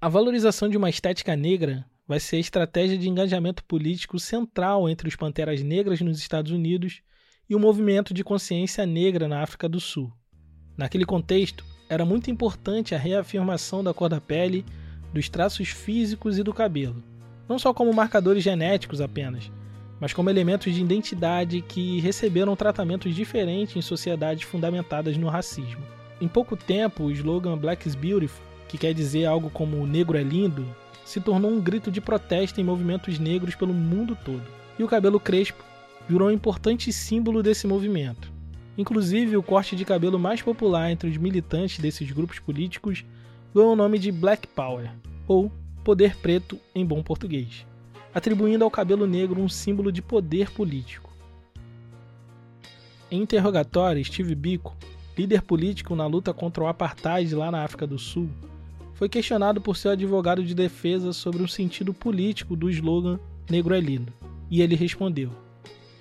A 0.00 0.08
valorização 0.08 0.68
de 0.68 0.76
uma 0.76 0.90
estética 0.90 1.34
negra 1.34 1.84
vai 2.06 2.20
ser 2.20 2.36
a 2.36 2.40
estratégia 2.40 2.98
de 2.98 3.08
engajamento 3.08 3.64
político 3.64 4.18
central 4.18 4.88
entre 4.88 5.08
os 5.08 5.16
panteras 5.16 5.62
negras 5.62 6.00
nos 6.00 6.18
Estados 6.18 6.52
Unidos 6.52 7.00
e 7.48 7.54
o 7.54 7.60
movimento 7.60 8.12
de 8.12 8.22
consciência 8.22 8.84
negra 8.86 9.26
na 9.26 9.42
África 9.42 9.68
do 9.68 9.80
Sul. 9.80 10.12
Naquele 10.76 11.04
contexto, 11.04 11.64
era 11.88 12.04
muito 12.04 12.30
importante 12.30 12.94
a 12.94 12.98
reafirmação 12.98 13.82
da 13.82 13.94
cor 13.94 14.08
da 14.08 14.20
pele, 14.20 14.64
dos 15.14 15.28
traços 15.28 15.68
físicos 15.68 16.36
e 16.36 16.42
do 16.42 16.52
cabelo, 16.52 17.02
não 17.48 17.58
só 17.58 17.72
como 17.72 17.94
marcadores 17.94 18.42
genéticos 18.42 19.00
apenas, 19.00 19.50
mas 20.00 20.12
como 20.12 20.28
elementos 20.28 20.74
de 20.74 20.82
identidade 20.82 21.62
que 21.62 22.00
receberam 22.00 22.56
tratamentos 22.56 23.14
diferentes 23.14 23.76
em 23.76 23.80
sociedades 23.80 24.42
fundamentadas 24.42 25.16
no 25.16 25.28
racismo. 25.28 25.82
Em 26.20 26.26
pouco 26.26 26.56
tempo, 26.56 27.04
o 27.04 27.10
slogan 27.12 27.56
Black 27.56 27.88
is 27.88 27.94
Beautiful, 27.94 28.44
que 28.68 28.76
quer 28.76 28.92
dizer 28.92 29.24
algo 29.26 29.48
como 29.50 29.76
o 29.76 29.86
negro 29.86 30.18
é 30.18 30.22
lindo, 30.22 30.66
se 31.04 31.20
tornou 31.20 31.50
um 31.50 31.60
grito 31.60 31.90
de 31.90 32.00
protesto 32.00 32.60
em 32.60 32.64
movimentos 32.64 33.18
negros 33.18 33.54
pelo 33.54 33.72
mundo 33.72 34.18
todo. 34.24 34.42
E 34.78 34.82
o 34.82 34.88
cabelo 34.88 35.20
crespo 35.20 35.62
virou 36.08 36.28
um 36.28 36.32
importante 36.32 36.92
símbolo 36.92 37.42
desse 37.42 37.66
movimento. 37.66 38.32
Inclusive, 38.76 39.36
o 39.36 39.42
corte 39.42 39.76
de 39.76 39.84
cabelo 39.84 40.18
mais 40.18 40.42
popular 40.42 40.90
entre 40.90 41.08
os 41.08 41.16
militantes 41.16 41.78
desses 41.78 42.10
grupos 42.10 42.40
políticos 42.40 43.04
ganhou 43.54 43.72
o 43.72 43.76
nome 43.76 43.98
de 43.98 44.10
Black 44.10 44.48
Power, 44.48 44.90
ou 45.28 45.50
Poder 45.84 46.16
Preto 46.16 46.58
em 46.74 46.84
bom 46.84 47.02
português 47.02 47.64
atribuindo 48.14 48.62
ao 48.62 48.70
cabelo 48.70 49.06
negro 49.06 49.42
um 49.42 49.48
símbolo 49.48 49.90
de 49.90 50.00
poder 50.00 50.50
político. 50.52 51.12
Em 53.10 53.20
interrogatório, 53.20 54.04
Steve 54.04 54.34
Biko, 54.34 54.76
líder 55.18 55.42
político 55.42 55.96
na 55.96 56.06
luta 56.06 56.32
contra 56.32 56.62
o 56.62 56.68
apartheid 56.68 57.34
lá 57.34 57.50
na 57.50 57.64
África 57.64 57.86
do 57.86 57.98
Sul, 57.98 58.30
foi 58.94 59.08
questionado 59.08 59.60
por 59.60 59.76
seu 59.76 59.90
advogado 59.90 60.44
de 60.44 60.54
defesa 60.54 61.12
sobre 61.12 61.42
o 61.42 61.48
sentido 61.48 61.92
político 61.92 62.54
do 62.54 62.70
slogan 62.70 63.18
Negro 63.50 63.74
é 63.74 63.80
lindo, 63.80 64.12
e 64.50 64.62
ele 64.62 64.74
respondeu: 64.74 65.30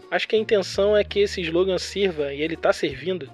Acho 0.10 0.28
que 0.28 0.36
a 0.36 0.40
intenção 0.40 0.96
é 0.96 1.04
que 1.04 1.20
esse 1.20 1.42
slogan 1.42 1.78
sirva, 1.78 2.34
e 2.34 2.42
ele 2.42 2.54
está 2.54 2.72
servindo, 2.72 3.28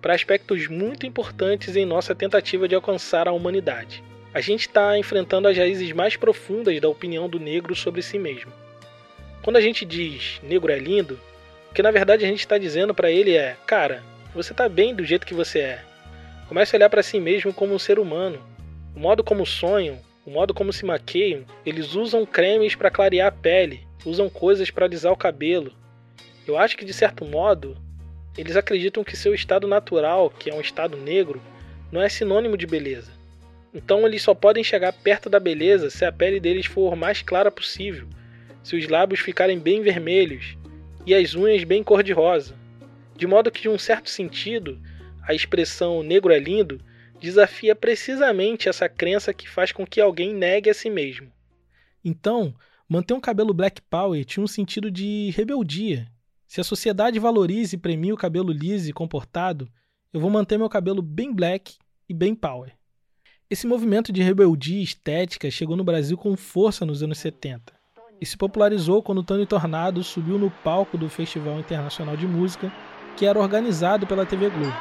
para 0.00 0.14
aspectos 0.14 0.68
muito 0.68 1.06
importantes 1.06 1.76
em 1.76 1.84
nossa 1.84 2.14
tentativa 2.14 2.68
de 2.68 2.74
alcançar 2.74 3.26
a 3.28 3.32
humanidade. 3.32 4.02
A 4.32 4.40
gente 4.40 4.68
está 4.68 4.96
enfrentando 4.98 5.48
as 5.48 5.56
raízes 5.56 5.90
mais 5.92 6.16
profundas 6.16 6.78
da 6.80 6.88
opinião 6.88 7.28
do 7.28 7.40
negro 7.40 7.74
sobre 7.74 8.02
si 8.02 8.18
mesmo. 8.18 8.52
Quando 9.42 9.56
a 9.56 9.60
gente 9.60 9.84
diz 9.84 10.40
negro 10.42 10.70
é 10.70 10.78
lindo, 10.78 11.18
o 11.70 11.74
que 11.74 11.82
na 11.82 11.90
verdade 11.90 12.24
a 12.24 12.28
gente 12.28 12.40
está 12.40 12.58
dizendo 12.58 12.94
para 12.94 13.10
ele 13.10 13.36
é: 13.36 13.56
cara, 13.66 14.02
você 14.34 14.52
está 14.52 14.68
bem 14.68 14.94
do 14.94 15.04
jeito 15.04 15.26
que 15.26 15.34
você 15.34 15.60
é. 15.60 15.84
Comece 16.48 16.74
a 16.74 16.78
olhar 16.78 16.90
para 16.90 17.02
si 17.02 17.18
mesmo 17.18 17.52
como 17.52 17.74
um 17.74 17.78
ser 17.78 17.98
humano. 17.98 18.40
O 18.94 19.00
modo 19.00 19.24
como 19.24 19.44
sonham, 19.44 19.98
o 20.24 20.30
modo 20.30 20.52
como 20.52 20.72
se 20.72 20.84
maqueiam, 20.84 21.44
eles 21.64 21.94
usam 21.94 22.26
cremes 22.26 22.74
para 22.74 22.90
clarear 22.90 23.28
a 23.28 23.32
pele, 23.32 23.86
usam 24.04 24.28
coisas 24.28 24.70
para 24.70 24.86
alisar 24.86 25.12
o 25.12 25.16
cabelo. 25.16 25.72
Eu 26.46 26.56
acho 26.56 26.76
que 26.76 26.84
de 26.84 26.92
certo 26.92 27.24
modo, 27.24 27.76
eles 28.36 28.56
acreditam 28.56 29.02
que 29.02 29.16
seu 29.16 29.34
estado 29.34 29.66
natural, 29.66 30.30
que 30.30 30.50
é 30.50 30.54
um 30.54 30.60
estado 30.60 30.96
negro, 30.96 31.40
não 31.90 32.02
é 32.02 32.08
sinônimo 32.08 32.56
de 32.56 32.66
beleza. 32.66 33.10
Então 33.72 34.06
eles 34.06 34.22
só 34.22 34.34
podem 34.34 34.64
chegar 34.64 34.92
perto 34.92 35.28
da 35.28 35.38
beleza 35.38 35.90
se 35.90 36.04
a 36.04 36.12
pele 36.12 36.40
deles 36.40 36.66
for 36.66 36.96
mais 36.96 37.22
clara 37.22 37.50
possível, 37.50 38.08
se 38.62 38.76
os 38.76 38.88
lábios 38.88 39.20
ficarem 39.20 39.58
bem 39.58 39.82
vermelhos 39.82 40.56
e 41.06 41.14
as 41.14 41.34
unhas 41.34 41.64
bem 41.64 41.82
cor-de-rosa. 41.82 42.54
De 43.16 43.26
modo 43.26 43.50
que, 43.50 43.62
de 43.62 43.68
um 43.68 43.78
certo 43.78 44.08
sentido, 44.10 44.80
a 45.22 45.34
expressão 45.34 46.02
negro 46.02 46.32
é 46.32 46.38
lindo 46.38 46.80
desafia 47.20 47.74
precisamente 47.74 48.68
essa 48.68 48.88
crença 48.88 49.34
que 49.34 49.48
faz 49.48 49.72
com 49.72 49.86
que 49.86 50.00
alguém 50.00 50.32
negue 50.32 50.70
a 50.70 50.74
si 50.74 50.88
mesmo. 50.88 51.30
Então, 52.04 52.54
manter 52.88 53.14
um 53.14 53.20
cabelo 53.20 53.52
black 53.52 53.82
power 53.82 54.24
tinha 54.24 54.42
um 54.42 54.46
sentido 54.46 54.90
de 54.90 55.30
rebeldia. 55.30 56.06
Se 56.48 56.62
a 56.62 56.64
sociedade 56.64 57.18
valoriza 57.18 57.74
e 57.74 57.78
premia 57.78 58.14
o 58.14 58.16
cabelo 58.16 58.50
liso 58.50 58.88
e 58.88 58.92
comportado, 58.92 59.68
eu 60.14 60.18
vou 60.18 60.30
manter 60.30 60.56
meu 60.56 60.70
cabelo 60.70 61.02
bem 61.02 61.30
black 61.30 61.76
e 62.08 62.14
bem 62.14 62.34
power. 62.34 62.72
Esse 63.50 63.66
movimento 63.66 64.10
de 64.10 64.22
rebeldia 64.22 64.82
estética 64.82 65.50
chegou 65.50 65.76
no 65.76 65.84
Brasil 65.84 66.16
com 66.16 66.34
força 66.38 66.86
nos 66.86 67.02
anos 67.02 67.18
70 67.18 67.74
e 68.18 68.24
se 68.24 68.34
popularizou 68.34 69.02
quando 69.02 69.22
Tony 69.22 69.44
Tornado 69.46 70.02
subiu 70.02 70.38
no 70.38 70.50
palco 70.50 70.96
do 70.96 71.10
Festival 71.10 71.60
Internacional 71.60 72.16
de 72.16 72.26
Música, 72.26 72.72
que 73.14 73.26
era 73.26 73.38
organizado 73.38 74.06
pela 74.06 74.24
TV 74.24 74.48
Globo. 74.48 74.74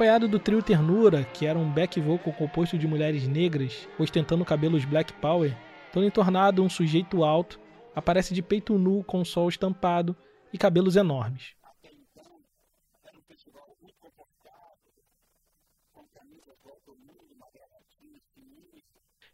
Acompanhado 0.00 0.28
do 0.28 0.38
trio 0.38 0.62
Ternura, 0.62 1.24
que 1.24 1.44
era 1.44 1.58
um 1.58 1.70
back 1.70 2.00
vocal 2.00 2.32
composto 2.32 2.78
de 2.78 2.86
mulheres 2.86 3.28
negras 3.28 3.86
ostentando 3.98 4.46
cabelos 4.46 4.82
black 4.86 5.12
power, 5.12 5.54
Tony 5.92 6.10
Tornado, 6.10 6.62
um 6.62 6.70
sujeito 6.70 7.22
alto, 7.22 7.60
aparece 7.94 8.32
de 8.32 8.40
peito 8.40 8.78
nu 8.78 9.04
com 9.04 9.22
sol 9.26 9.46
estampado 9.50 10.16
e 10.50 10.56
cabelos 10.56 10.96
enormes. 10.96 11.54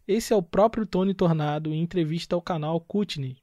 Esse 0.04 0.32
é 0.32 0.36
o 0.36 0.42
próprio 0.42 0.84
Tony 0.84 1.14
Tornado 1.14 1.72
em 1.72 1.80
entrevista 1.80 2.34
ao 2.34 2.42
canal 2.42 2.80
Kutney, 2.80 3.36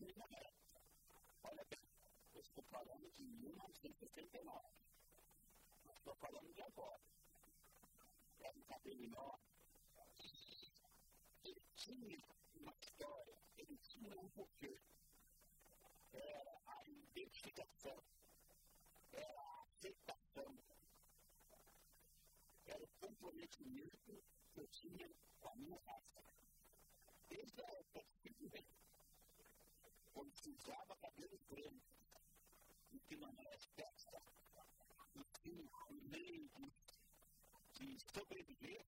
Olha 0.00 1.64
bem, 1.64 1.80
eu 2.32 2.40
estou 2.40 2.62
falando 2.70 3.10
de 3.16 3.24
1969. 3.24 4.68
Não 5.84 5.92
estou 5.92 6.14
falando 6.14 6.54
de 6.54 6.62
agora. 6.62 7.02
Era 8.38 8.56
um 8.56 8.62
cabelo 8.62 9.02
enorme. 9.02 9.44
Ele 11.42 11.60
tinha 11.74 12.24
uma 12.54 12.72
história, 12.80 13.42
ele 13.56 13.76
tinha 13.78 14.14
um 14.20 14.28
porquê. 14.30 14.78
Era 16.12 16.60
a 16.68 16.88
identificação, 16.88 18.00
era 19.12 19.40
a 19.40 19.62
aceitação, 19.64 20.58
era 22.66 22.84
o 22.84 22.88
comprometimento 23.00 24.22
que 24.52 24.60
eu 24.60 24.68
tinha 24.68 25.10
com 25.40 25.48
a 25.48 25.56
minha 25.56 25.80
raça. 25.86 26.24
Esse 27.30 27.60
é 27.60 27.80
o 27.80 27.84
princípio 27.84 28.48
bem 28.48 28.64
se 30.32 30.50
usava 30.50 30.96
cabelo 31.00 31.38
branco, 31.48 31.76
o 32.92 32.98
que 33.00 33.16
não 33.16 33.34
era 33.38 33.58
meio 36.10 36.48
de, 36.56 36.72
de 37.74 37.98
sobreviver, 38.12 38.84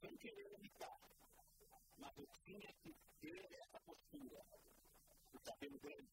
sem 0.00 0.16
querer. 0.16 0.46
Mas 1.98 2.18
eu 2.18 2.26
tinha 2.44 2.72
que 2.82 2.94
ter 3.20 3.48
essa 3.60 3.80
postura. 3.80 4.42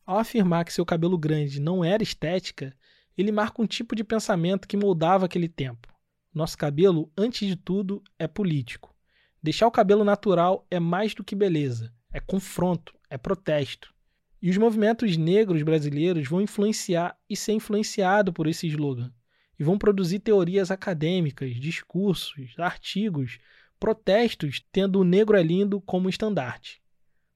Ao 0.06 0.20
afirmar 0.20 0.66
que 0.66 0.74
seu 0.74 0.86
cabelo 0.86 1.18
grande 1.18 1.60
não 1.60 1.84
era 1.84 2.04
estética, 2.04 2.76
ele 3.18 3.32
marca 3.32 3.62
um 3.62 3.68
tipo 3.68 3.96
de 3.96 4.04
pensamento 4.04 4.68
que 4.68 4.78
moldava 4.78 5.26
aquele 5.26 5.50
tempo. 5.50 5.94
Nosso 6.34 6.58
cabelo, 6.58 7.12
antes 7.18 7.48
de 7.48 7.56
tudo, 7.56 8.04
é 8.20 8.28
político. 8.28 8.96
Deixar 9.42 9.68
o 9.68 9.72
cabelo 9.72 10.04
natural 10.04 10.66
é 10.70 10.80
mais 10.80 11.14
do 11.14 11.24
que 11.24 11.36
beleza 11.36 11.97
é 12.18 12.20
confronto, 12.20 12.96
é 13.12 13.18
protesto. 13.18 13.94
E 14.42 14.50
os 14.50 14.58
movimentos 14.58 15.16
negros 15.18 15.62
brasileiros 15.62 16.28
vão 16.28 16.42
influenciar 16.42 17.16
e 17.30 17.36
ser 17.36 17.54
influenciado 17.54 18.34
por 18.34 18.48
esse 18.48 18.66
slogan. 18.68 19.14
E 19.60 19.64
vão 19.64 19.78
produzir 19.78 20.20
teorias 20.20 20.72
acadêmicas, 20.72 21.56
discursos, 21.56 22.58
artigos, 22.58 23.38
protestos, 23.80 24.66
tendo 24.72 25.00
o 25.00 25.04
negro 25.04 25.38
é 25.38 25.44
lindo 25.44 25.80
como 25.80 26.10
estandarte. 26.10 26.82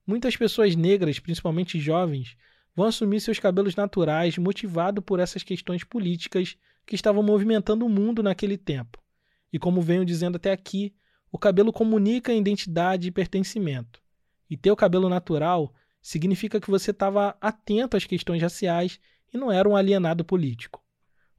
Muitas 0.06 0.36
pessoas 0.36 0.76
negras, 0.76 1.20
principalmente 1.20 1.80
jovens, 1.80 2.36
vão 2.76 2.88
assumir 2.88 3.20
seus 3.20 3.38
cabelos 3.38 3.76
naturais 3.76 4.36
motivado 4.40 5.00
por 5.00 5.20
essas 5.20 5.44
questões 5.44 5.84
políticas 5.84 6.58
que 6.88 6.96
estavam 6.96 7.22
movimentando 7.22 7.86
o 7.86 7.90
mundo 7.90 8.24
naquele 8.24 8.58
tempo. 8.58 9.00
E 9.54 9.60
como 9.60 9.80
venho 9.80 10.04
dizendo 10.04 10.38
até 10.38 10.52
aqui, 10.52 10.92
o 11.32 11.38
cabelo 11.38 11.72
comunica 11.72 12.34
identidade 12.34 13.08
e 13.08 13.12
pertencimento. 13.12 14.01
E 14.52 14.58
ter 14.58 14.70
o 14.70 14.76
cabelo 14.76 15.08
natural 15.08 15.74
significa 16.02 16.60
que 16.60 16.70
você 16.70 16.92
estava 16.92 17.38
atento 17.40 17.96
às 17.96 18.04
questões 18.04 18.42
raciais 18.42 19.00
e 19.34 19.38
não 19.38 19.50
era 19.50 19.70
um 19.70 19.78
alienado 19.78 20.26
político. 20.26 20.84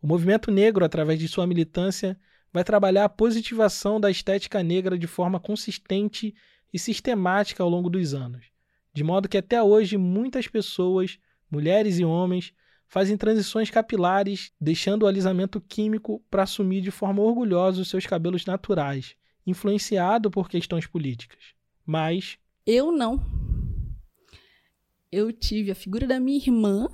O 0.01 0.07
movimento 0.07 0.51
negro, 0.51 0.83
através 0.83 1.19
de 1.19 1.29
sua 1.29 1.47
militância, 1.47 2.19
vai 2.51 2.65
trabalhar 2.65 3.05
a 3.05 3.11
positivação 3.11 4.01
da 4.01 4.11
estética 4.11 4.63
negra 4.63 4.99
de 4.99 5.07
forma 5.07 5.39
consistente 5.39 6.35
e 6.73 6.79
sistemática 6.79 7.63
ao 7.63 7.69
longo 7.69 7.91
dos 7.91 8.15
anos, 8.15 8.47
de 8.95 9.05
modo 9.05 9.29
que 9.29 9.37
até 9.37 9.63
hoje 9.63 9.99
muitas 9.99 10.49
pessoas, 10.49 11.19
mulheres 11.51 11.99
e 11.99 12.05
homens, 12.05 12.55
fazem 12.87 13.17
transições 13.19 13.69
capilares, 13.69 14.53
deixando 14.59 15.03
o 15.03 15.07
alisamento 15.07 15.61
químico 15.61 16.25
para 16.31 16.45
assumir 16.45 16.81
de 16.81 16.91
forma 16.91 17.23
orgulhosa 17.23 17.83
os 17.83 17.89
seus 17.89 18.07
cabelos 18.07 18.47
naturais, 18.47 19.17
influenciado 19.47 20.31
por 20.31 20.49
questões 20.49 20.87
políticas. 20.87 21.55
Mas, 21.85 22.39
eu 22.67 22.93
não. 22.93 23.21
Eu 25.11 25.33
tive 25.33 25.71
a 25.71 25.75
figura 25.75 26.07
da 26.07 26.19
minha 26.19 26.39
irmã 26.39 26.89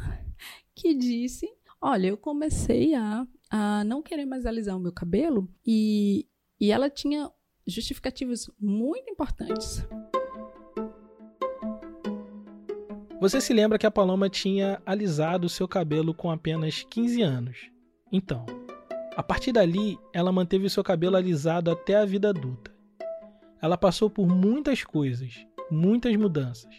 que 0.75 0.95
disse: 0.95 1.49
Olha, 1.81 2.09
eu 2.09 2.17
comecei 2.17 2.95
a, 2.95 3.27
a 3.51 3.85
não 3.85 4.03
querer 4.03 4.27
mais 4.27 4.47
alisar 4.47 4.77
o 4.77 4.81
meu 4.81 4.93
cabelo 4.93 5.49
e, 5.67 6.27
e 6.61 6.73
ela 6.73 6.91
tinha 6.91 7.31
justificativos 7.67 8.51
muito 8.59 9.11
importantes. 9.11 9.87
Você 13.21 13.41
se 13.41 13.53
lembra 13.53 13.79
que 13.79 13.87
a 13.87 13.91
Paloma 13.91 14.31
tinha 14.31 14.81
alisado 14.87 15.49
seu 15.49 15.67
cabelo 15.67 16.15
com 16.15 16.31
apenas 16.31 16.85
15 16.85 17.21
anos. 17.23 17.71
Então, 18.13 18.47
a 19.17 19.23
partir 19.23 19.51
dali, 19.51 19.99
ela 20.13 20.31
manteve 20.31 20.71
seu 20.71 20.85
cabelo 20.85 21.17
alisado 21.17 21.71
até 21.71 21.97
a 21.97 22.05
vida 22.05 22.29
adulta. 22.31 22.73
Ela 23.61 23.77
passou 23.77 24.09
por 24.09 24.29
muitas 24.29 24.85
coisas, 24.85 25.45
muitas 25.71 26.15
mudanças. 26.17 26.73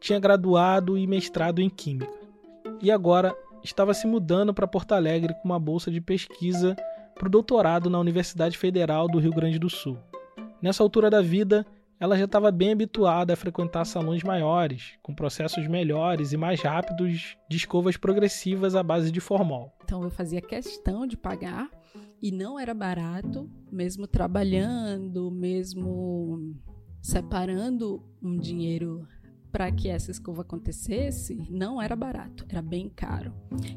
Tinha 0.00 0.20
graduado 0.20 0.96
e 0.96 1.06
mestrado 1.06 1.60
em 1.60 1.68
Química. 1.68 2.12
E 2.80 2.90
agora 2.90 3.36
estava 3.62 3.92
se 3.92 4.06
mudando 4.06 4.54
para 4.54 4.66
Porto 4.66 4.92
Alegre 4.92 5.34
com 5.34 5.48
uma 5.48 5.58
bolsa 5.58 5.90
de 5.90 6.00
pesquisa 6.00 6.76
para 7.14 7.26
o 7.26 7.30
doutorado 7.30 7.90
na 7.90 7.98
Universidade 7.98 8.56
Federal 8.56 9.08
do 9.08 9.18
Rio 9.18 9.32
Grande 9.32 9.58
do 9.58 9.68
Sul. 9.68 9.98
Nessa 10.62 10.82
altura 10.82 11.10
da 11.10 11.20
vida, 11.20 11.66
ela 12.00 12.16
já 12.16 12.26
estava 12.26 12.52
bem 12.52 12.72
habituada 12.72 13.32
a 13.32 13.36
frequentar 13.36 13.84
salões 13.84 14.22
maiores, 14.22 14.92
com 15.02 15.14
processos 15.14 15.66
melhores 15.66 16.32
e 16.32 16.36
mais 16.36 16.62
rápidos 16.62 17.36
de 17.50 17.56
escovas 17.56 17.96
progressivas 17.96 18.76
à 18.76 18.82
base 18.82 19.10
de 19.10 19.20
formol. 19.20 19.72
Então 19.82 20.04
eu 20.04 20.10
fazia 20.10 20.40
questão 20.40 21.06
de 21.06 21.16
pagar 21.16 21.68
e 22.22 22.30
não 22.30 22.58
era 22.58 22.72
barato, 22.72 23.50
mesmo 23.70 24.06
trabalhando, 24.06 25.30
mesmo 25.30 26.54
separando 27.00 28.02
um 28.22 28.36
dinheiro 28.36 29.06
para 29.50 29.72
que 29.72 29.88
essa 29.88 30.10
escova 30.10 30.42
acontecesse, 30.42 31.46
não 31.50 31.80
era 31.80 31.96
barato, 31.96 32.44
era 32.48 32.60
bem 32.60 32.88
caro. 32.88 33.32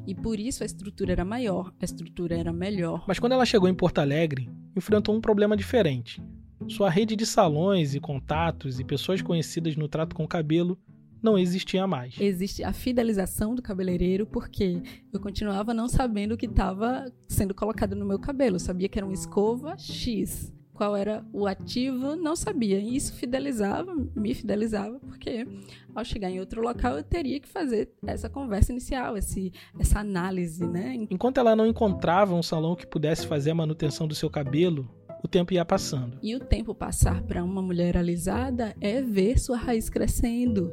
E 0.06 0.14
por 0.14 0.40
isso 0.40 0.64
a 0.64 0.66
estrutura 0.66 1.14
era 1.14 1.26
maior, 1.26 1.74
a 1.82 1.86
estrutura 1.86 2.38
era 2.38 2.52
melhor. 2.52 3.06
Mas 3.08 3.20
quando 3.20 3.32
ela 3.34 3.46
chegou 3.46 3.70
em 3.70 3.74
Porto 3.74 4.00
Alegre, 4.00 4.50
enfrentou 4.76 5.16
um 5.16 5.22
problema 5.22 5.56
diferente. 5.56 6.22
Sua 6.68 6.90
rede 6.90 7.16
de 7.16 7.26
salões 7.26 7.96
e 7.96 8.00
contatos 8.00 8.80
e 8.80 8.84
pessoas 8.84 9.22
conhecidas 9.22 9.76
no 9.76 9.88
trato 9.88 10.16
com 10.16 10.24
o 10.24 10.28
cabelo 10.28 10.78
não 11.22 11.38
existia 11.38 11.86
mais. 11.86 12.16
Existe 12.20 12.64
a 12.64 12.74
fidelização 12.74 13.54
do 13.54 13.62
cabeleireiro 13.62 14.26
porque 14.26 14.82
eu 15.14 15.20
continuava 15.20 15.74
não 15.74 15.88
sabendo 15.88 16.34
o 16.34 16.38
que 16.38 16.48
estava 16.48 17.12
sendo 17.28 17.54
colocado 17.54 17.96
no 17.96 18.06
meu 18.06 18.20
cabelo. 18.20 18.56
Eu 18.56 18.60
sabia 18.60 18.90
que 18.90 18.98
era 18.98 19.06
uma 19.06 19.14
escova 19.14 19.78
X. 19.78 20.52
Qual 20.82 20.98
era 20.98 21.24
o 21.32 21.46
ativo, 21.46 22.16
não 22.16 22.36
sabia. 22.36 22.80
E 22.80 22.96
isso 22.96 23.14
fidelizava, 23.14 23.96
me 24.16 24.34
fidelizava, 24.34 25.00
porque 25.02 25.48
ao 25.94 26.04
chegar 26.04 26.32
em 26.32 26.40
outro 26.40 26.60
local 26.60 26.98
eu 26.98 27.04
teria 27.04 27.40
que 27.40 27.48
fazer 27.48 27.92
essa 28.08 28.28
conversa 28.28 28.72
inicial, 28.72 29.16
esse, 29.16 29.54
essa 29.80 30.00
análise, 30.00 30.66
né? 30.66 30.96
Enquanto 31.12 31.38
ela 31.38 31.56
não 31.56 31.68
encontrava 31.68 32.34
um 32.34 32.42
salão 32.42 32.76
que 32.76 32.88
pudesse 32.88 33.28
fazer 33.28 33.52
a 33.52 33.56
manutenção 33.56 34.08
do 34.08 34.16
seu 34.16 34.28
cabelo, 34.28 34.90
o 35.24 35.28
tempo 35.28 35.54
ia 35.54 35.64
passando. 35.64 36.18
E 36.22 36.36
o 36.36 36.40
tempo 36.40 36.74
passar 36.74 37.22
para 37.24 37.44
uma 37.44 37.62
mulher 37.62 37.96
alisada 37.98 38.76
é 38.82 39.02
ver 39.02 39.40
sua 39.40 39.58
raiz 39.58 39.90
crescendo 39.90 40.72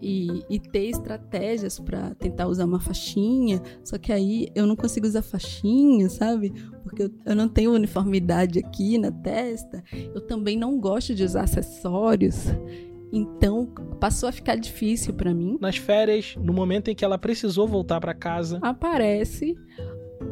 e, 0.00 0.44
e 0.50 0.58
ter 0.58 0.86
estratégias 0.86 1.78
para 1.78 2.14
tentar 2.14 2.46
usar 2.46 2.64
uma 2.64 2.80
faixinha. 2.80 3.62
Só 3.82 3.98
que 3.98 4.12
aí 4.12 4.48
eu 4.54 4.66
não 4.66 4.76
consigo 4.76 5.06
usar 5.06 5.22
faixinha, 5.22 6.08
sabe? 6.08 6.52
Porque 6.82 7.04
eu, 7.04 7.10
eu 7.24 7.34
não 7.34 7.48
tenho 7.48 7.72
uniformidade 7.72 8.58
aqui 8.58 8.98
na 8.98 9.10
testa. 9.10 9.82
Eu 10.14 10.20
também 10.20 10.56
não 10.56 10.78
gosto 10.78 11.14
de 11.14 11.24
usar 11.24 11.44
acessórios. 11.44 12.44
Então 13.12 13.66
passou 13.98 14.28
a 14.28 14.32
ficar 14.32 14.56
difícil 14.56 15.14
para 15.14 15.32
mim. 15.32 15.56
Nas 15.60 15.76
férias, 15.76 16.34
no 16.36 16.52
momento 16.52 16.88
em 16.88 16.94
que 16.94 17.04
ela 17.04 17.16
precisou 17.16 17.66
voltar 17.66 18.00
para 18.00 18.12
casa, 18.12 18.58
aparece 18.60 19.56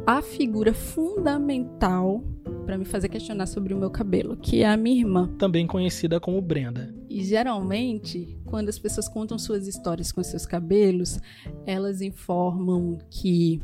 a 0.06 0.20
figura 0.20 0.74
fundamental 0.74 2.22
para 2.64 2.78
me 2.78 2.84
fazer 2.84 3.08
questionar 3.08 3.46
sobre 3.46 3.74
o 3.74 3.78
meu 3.78 3.90
cabelo, 3.90 4.36
que 4.36 4.62
é 4.62 4.66
a 4.66 4.76
minha 4.76 5.00
irmã, 5.00 5.28
também 5.38 5.66
conhecida 5.66 6.18
como 6.18 6.40
Brenda. 6.40 6.94
E 7.08 7.22
geralmente, 7.22 8.36
quando 8.44 8.68
as 8.68 8.78
pessoas 8.78 9.08
contam 9.08 9.38
suas 9.38 9.66
histórias 9.68 10.10
com 10.10 10.22
seus 10.22 10.46
cabelos, 10.46 11.20
elas 11.66 12.00
informam 12.00 12.98
que 13.10 13.60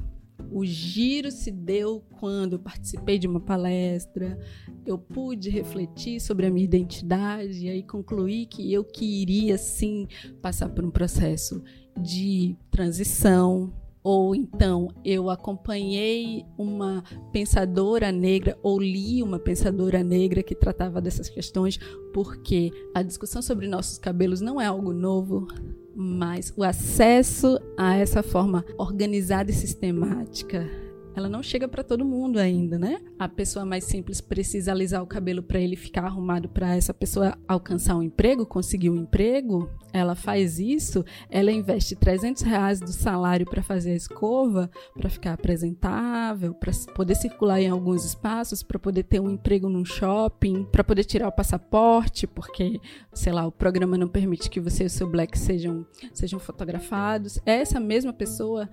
o 0.50 0.64
giro 0.64 1.30
se 1.30 1.50
deu 1.50 2.02
quando 2.18 2.54
eu 2.54 2.58
participei 2.58 3.18
de 3.18 3.26
uma 3.26 3.40
palestra, 3.40 4.38
eu 4.86 4.98
pude 4.98 5.50
refletir 5.50 6.20
sobre 6.20 6.46
a 6.46 6.50
minha 6.50 6.64
identidade 6.64 7.66
e 7.66 7.68
aí 7.68 7.82
concluí 7.82 8.46
que 8.46 8.72
eu 8.72 8.84
queria 8.84 9.58
sim 9.58 10.06
passar 10.40 10.68
por 10.68 10.84
um 10.84 10.90
processo 10.90 11.62
de 12.00 12.56
transição, 12.70 13.72
ou 14.02 14.34
então 14.34 14.88
eu 15.04 15.28
acompanhei 15.28 16.44
uma 16.56 17.04
pensadora 17.32 18.10
negra 18.10 18.58
ou 18.62 18.80
li 18.80 19.22
uma 19.22 19.38
pensadora 19.38 20.02
negra 20.02 20.42
que 20.42 20.54
tratava 20.54 21.00
dessas 21.00 21.28
questões, 21.28 21.78
porque 22.12 22.70
a 22.94 23.02
discussão 23.02 23.42
sobre 23.42 23.68
nossos 23.68 23.98
cabelos 23.98 24.40
não 24.40 24.60
é 24.60 24.66
algo 24.66 24.92
novo, 24.92 25.46
mas 25.94 26.52
o 26.56 26.62
acesso 26.62 27.58
a 27.76 27.96
essa 27.96 28.22
forma 28.22 28.64
organizada 28.78 29.50
e 29.50 29.54
sistemática 29.54 30.89
ela 31.20 31.28
não 31.28 31.42
chega 31.42 31.68
para 31.68 31.84
todo 31.84 32.04
mundo 32.04 32.38
ainda, 32.38 32.78
né? 32.78 33.00
A 33.18 33.28
pessoa 33.28 33.64
mais 33.64 33.84
simples 33.84 34.20
precisa 34.20 34.72
alisar 34.72 35.02
o 35.02 35.06
cabelo 35.06 35.42
para 35.42 35.60
ele 35.60 35.76
ficar 35.76 36.04
arrumado 36.04 36.48
para 36.48 36.74
essa 36.74 36.94
pessoa 36.94 37.36
alcançar 37.46 37.96
um 37.96 38.02
emprego, 38.02 38.46
conseguir 38.46 38.90
um 38.90 38.96
emprego. 38.96 39.70
Ela 39.92 40.14
faz 40.14 40.58
isso, 40.58 41.04
ela 41.28 41.50
investe 41.50 41.96
300 41.96 42.42
reais 42.42 42.80
do 42.80 42.92
salário 42.92 43.44
para 43.44 43.62
fazer 43.62 43.90
a 43.90 43.96
escova, 43.96 44.70
para 44.96 45.10
ficar 45.10 45.32
apresentável, 45.32 46.54
para 46.54 46.72
poder 46.94 47.16
circular 47.16 47.60
em 47.60 47.68
alguns 47.68 48.04
espaços, 48.04 48.62
para 48.62 48.78
poder 48.78 49.02
ter 49.02 49.20
um 49.20 49.30
emprego 49.30 49.68
num 49.68 49.84
shopping, 49.84 50.64
para 50.64 50.84
poder 50.84 51.04
tirar 51.04 51.28
o 51.28 51.32
passaporte, 51.32 52.26
porque, 52.26 52.80
sei 53.12 53.32
lá, 53.32 53.46
o 53.46 53.52
programa 53.52 53.98
não 53.98 54.08
permite 54.08 54.48
que 54.48 54.60
você 54.60 54.84
e 54.84 54.86
o 54.86 54.90
seu 54.90 55.08
black 55.08 55.38
sejam, 55.38 55.84
sejam 56.14 56.38
fotografados. 56.38 57.38
Essa 57.44 57.80
mesma 57.80 58.12
pessoa, 58.12 58.68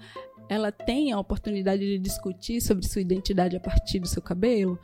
ela 0.49 0.71
tem 0.71 1.11
a 1.11 1.19
oportunidade 1.19 1.85
de 1.85 1.97
discutir 1.97 2.61
sobre 2.61 2.87
sua 2.87 3.01
identidade 3.01 3.55
a 3.55 3.59
partir 3.59 3.99
do 3.99 4.07
seu 4.07 4.21
cabelo, 4.21 4.79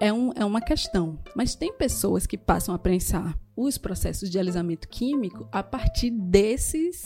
é, 0.00 0.12
um, 0.12 0.32
é 0.34 0.44
uma 0.44 0.60
questão. 0.60 1.18
Mas 1.34 1.54
tem 1.54 1.72
pessoas 1.72 2.26
que 2.26 2.36
passam 2.36 2.74
a 2.74 2.78
pensar 2.78 3.38
os 3.56 3.78
processos 3.78 4.28
de 4.28 4.38
alisamento 4.38 4.88
químico 4.88 5.48
a 5.52 5.62
partir 5.62 6.10
desses, 6.10 7.04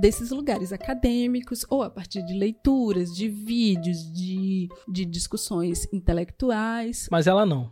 desses 0.00 0.30
lugares 0.30 0.72
acadêmicos 0.72 1.64
ou 1.70 1.82
a 1.82 1.90
partir 1.90 2.24
de 2.24 2.34
leituras, 2.34 3.14
de 3.14 3.28
vídeos, 3.28 4.12
de, 4.12 4.68
de 4.88 5.04
discussões 5.04 5.90
intelectuais. 5.92 7.08
Mas 7.10 7.26
ela 7.26 7.46
não. 7.46 7.70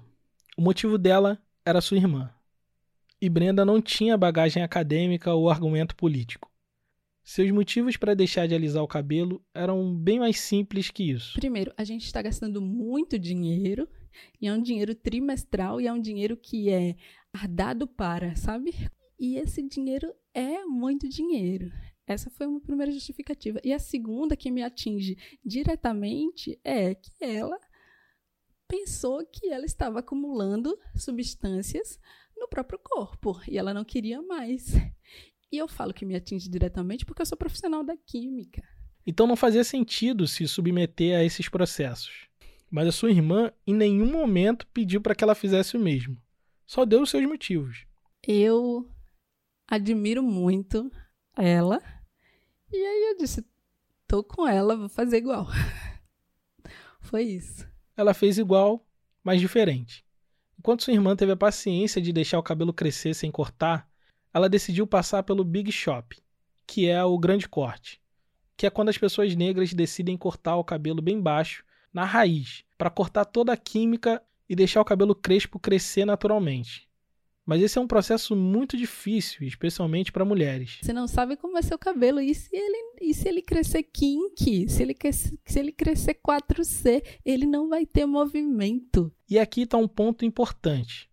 O 0.56 0.62
motivo 0.62 0.96
dela 0.96 1.38
era 1.64 1.80
sua 1.80 1.98
irmã. 1.98 2.30
E 3.20 3.28
Brenda 3.28 3.64
não 3.64 3.80
tinha 3.80 4.16
bagagem 4.16 4.62
acadêmica 4.62 5.32
ou 5.32 5.50
argumento 5.50 5.94
político. 5.96 6.50
Seus 7.24 7.50
motivos 7.50 7.96
para 7.96 8.14
deixar 8.14 8.46
de 8.46 8.54
alisar 8.54 8.82
o 8.82 8.88
cabelo 8.88 9.42
eram 9.54 9.96
bem 9.96 10.18
mais 10.18 10.38
simples 10.38 10.90
que 10.90 11.10
isso. 11.10 11.32
Primeiro, 11.34 11.72
a 11.74 11.82
gente 11.82 12.04
está 12.04 12.20
gastando 12.20 12.60
muito 12.60 13.18
dinheiro, 13.18 13.88
e 14.38 14.46
é 14.46 14.52
um 14.52 14.60
dinheiro 14.60 14.94
trimestral, 14.94 15.80
e 15.80 15.86
é 15.86 15.92
um 15.92 16.00
dinheiro 16.00 16.36
que 16.36 16.68
é 16.68 16.94
dado 17.48 17.86
para, 17.86 18.36
sabe? 18.36 18.74
E 19.18 19.36
esse 19.36 19.66
dinheiro 19.66 20.12
é 20.34 20.64
muito 20.64 21.08
dinheiro. 21.08 21.72
Essa 22.06 22.28
foi 22.28 22.46
uma 22.46 22.60
primeira 22.60 22.92
justificativa. 22.92 23.58
E 23.64 23.72
a 23.72 23.78
segunda 23.78 24.36
que 24.36 24.50
me 24.50 24.62
atinge 24.62 25.16
diretamente 25.42 26.60
é 26.62 26.94
que 26.94 27.10
ela 27.20 27.58
pensou 28.68 29.24
que 29.24 29.48
ela 29.48 29.64
estava 29.64 30.00
acumulando 30.00 30.78
substâncias 30.94 31.98
no 32.36 32.48
próprio 32.48 32.78
corpo 32.78 33.40
e 33.48 33.56
ela 33.56 33.72
não 33.72 33.84
queria 33.84 34.20
mais. 34.20 34.74
E 35.54 35.58
eu 35.58 35.68
falo 35.68 35.94
que 35.94 36.04
me 36.04 36.16
atinge 36.16 36.50
diretamente 36.50 37.06
porque 37.06 37.22
eu 37.22 37.26
sou 37.26 37.38
profissional 37.38 37.84
da 37.84 37.96
química. 37.96 38.60
Então 39.06 39.24
não 39.24 39.36
fazia 39.36 39.62
sentido 39.62 40.26
se 40.26 40.48
submeter 40.48 41.16
a 41.16 41.22
esses 41.22 41.48
processos. 41.48 42.26
Mas 42.68 42.88
a 42.88 42.92
sua 42.92 43.12
irmã 43.12 43.52
em 43.64 43.72
nenhum 43.72 44.10
momento 44.10 44.66
pediu 44.74 45.00
para 45.00 45.14
que 45.14 45.22
ela 45.22 45.32
fizesse 45.32 45.76
o 45.76 45.80
mesmo. 45.80 46.20
Só 46.66 46.84
deu 46.84 47.02
os 47.02 47.10
seus 47.10 47.24
motivos. 47.24 47.86
Eu 48.26 48.90
admiro 49.68 50.24
muito 50.24 50.90
ela. 51.36 51.80
E 52.72 52.76
aí 52.76 53.10
eu 53.12 53.16
disse: 53.16 53.46
tô 54.08 54.24
com 54.24 54.48
ela, 54.48 54.76
vou 54.76 54.88
fazer 54.88 55.18
igual. 55.18 55.46
Foi 56.98 57.22
isso. 57.22 57.64
Ela 57.96 58.12
fez 58.12 58.38
igual, 58.38 58.84
mas 59.22 59.40
diferente. 59.40 60.04
Enquanto 60.58 60.82
sua 60.82 60.94
irmã 60.94 61.14
teve 61.14 61.30
a 61.30 61.36
paciência 61.36 62.02
de 62.02 62.12
deixar 62.12 62.40
o 62.40 62.42
cabelo 62.42 62.74
crescer 62.74 63.14
sem 63.14 63.30
cortar, 63.30 63.88
ela 64.34 64.48
decidiu 64.48 64.84
passar 64.84 65.22
pelo 65.22 65.44
Big 65.44 65.70
Shop, 65.70 66.20
que 66.66 66.88
é 66.88 67.02
o 67.04 67.16
grande 67.16 67.48
corte, 67.48 68.00
que 68.56 68.66
é 68.66 68.70
quando 68.70 68.88
as 68.88 68.98
pessoas 68.98 69.36
negras 69.36 69.72
decidem 69.72 70.16
cortar 70.16 70.56
o 70.56 70.64
cabelo 70.64 71.00
bem 71.00 71.20
baixo, 71.20 71.64
na 71.92 72.04
raiz, 72.04 72.64
para 72.76 72.90
cortar 72.90 73.24
toda 73.24 73.52
a 73.52 73.56
química 73.56 74.20
e 74.48 74.56
deixar 74.56 74.80
o 74.80 74.84
cabelo 74.84 75.14
crespo 75.14 75.60
crescer 75.60 76.04
naturalmente. 76.04 76.88
Mas 77.46 77.62
esse 77.62 77.78
é 77.78 77.80
um 77.80 77.86
processo 77.86 78.34
muito 78.34 78.76
difícil, 78.76 79.46
especialmente 79.46 80.10
para 80.10 80.24
mulheres. 80.24 80.78
Você 80.82 80.92
não 80.92 81.06
sabe 81.06 81.36
como 81.36 81.52
vai 81.52 81.62
ser 81.62 81.74
o 81.74 81.78
cabelo. 81.78 82.18
E 82.18 82.34
se 82.34 82.48
ele, 82.56 82.96
e 83.02 83.12
se 83.12 83.28
ele 83.28 83.42
crescer 83.42 83.82
kink? 83.82 84.68
Se 84.68 84.82
ele, 84.82 84.96
se 85.44 85.58
ele 85.58 85.70
crescer 85.70 86.14
4C, 86.14 87.04
ele 87.24 87.46
não 87.46 87.68
vai 87.68 87.84
ter 87.84 88.06
movimento. 88.06 89.12
E 89.28 89.38
aqui 89.38 89.62
está 89.62 89.76
um 89.76 89.86
ponto 89.86 90.24
importante. 90.24 91.10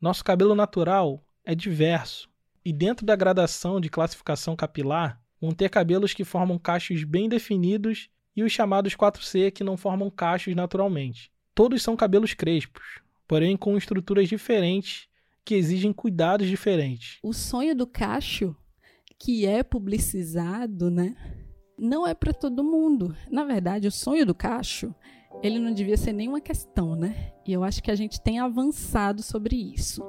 Nosso 0.00 0.24
cabelo 0.24 0.56
natural 0.56 1.24
é 1.44 1.54
diverso. 1.54 2.29
E 2.64 2.72
dentro 2.72 3.06
da 3.06 3.16
gradação 3.16 3.80
de 3.80 3.88
classificação 3.88 4.54
capilar, 4.54 5.20
vão 5.40 5.52
ter 5.52 5.70
cabelos 5.70 6.12
que 6.12 6.24
formam 6.24 6.58
cachos 6.58 7.04
bem 7.04 7.28
definidos 7.28 8.10
e 8.36 8.42
os 8.42 8.52
chamados 8.52 8.94
4C 8.94 9.50
que 9.50 9.64
não 9.64 9.76
formam 9.76 10.10
cachos 10.10 10.54
naturalmente. 10.54 11.32
Todos 11.54 11.82
são 11.82 11.96
cabelos 11.96 12.34
crespos, 12.34 13.00
porém 13.26 13.56
com 13.56 13.76
estruturas 13.76 14.28
diferentes 14.28 15.08
que 15.44 15.54
exigem 15.54 15.92
cuidados 15.92 16.48
diferentes. 16.48 17.18
O 17.22 17.32
sonho 17.32 17.74
do 17.74 17.86
cacho, 17.86 18.54
que 19.18 19.46
é 19.46 19.62
publicizado, 19.62 20.90
né? 20.90 21.16
Não 21.78 22.06
é 22.06 22.14
para 22.14 22.32
todo 22.32 22.62
mundo. 22.62 23.16
Na 23.30 23.44
verdade, 23.44 23.88
o 23.88 23.92
sonho 23.92 24.26
do 24.26 24.34
cacho, 24.34 24.94
ele 25.42 25.58
não 25.58 25.72
devia 25.72 25.96
ser 25.96 26.12
nenhuma 26.12 26.40
questão, 26.40 26.94
né? 26.94 27.32
E 27.46 27.52
eu 27.52 27.64
acho 27.64 27.82
que 27.82 27.90
a 27.90 27.94
gente 27.94 28.20
tem 28.20 28.38
avançado 28.38 29.22
sobre 29.22 29.56
isso. 29.56 30.02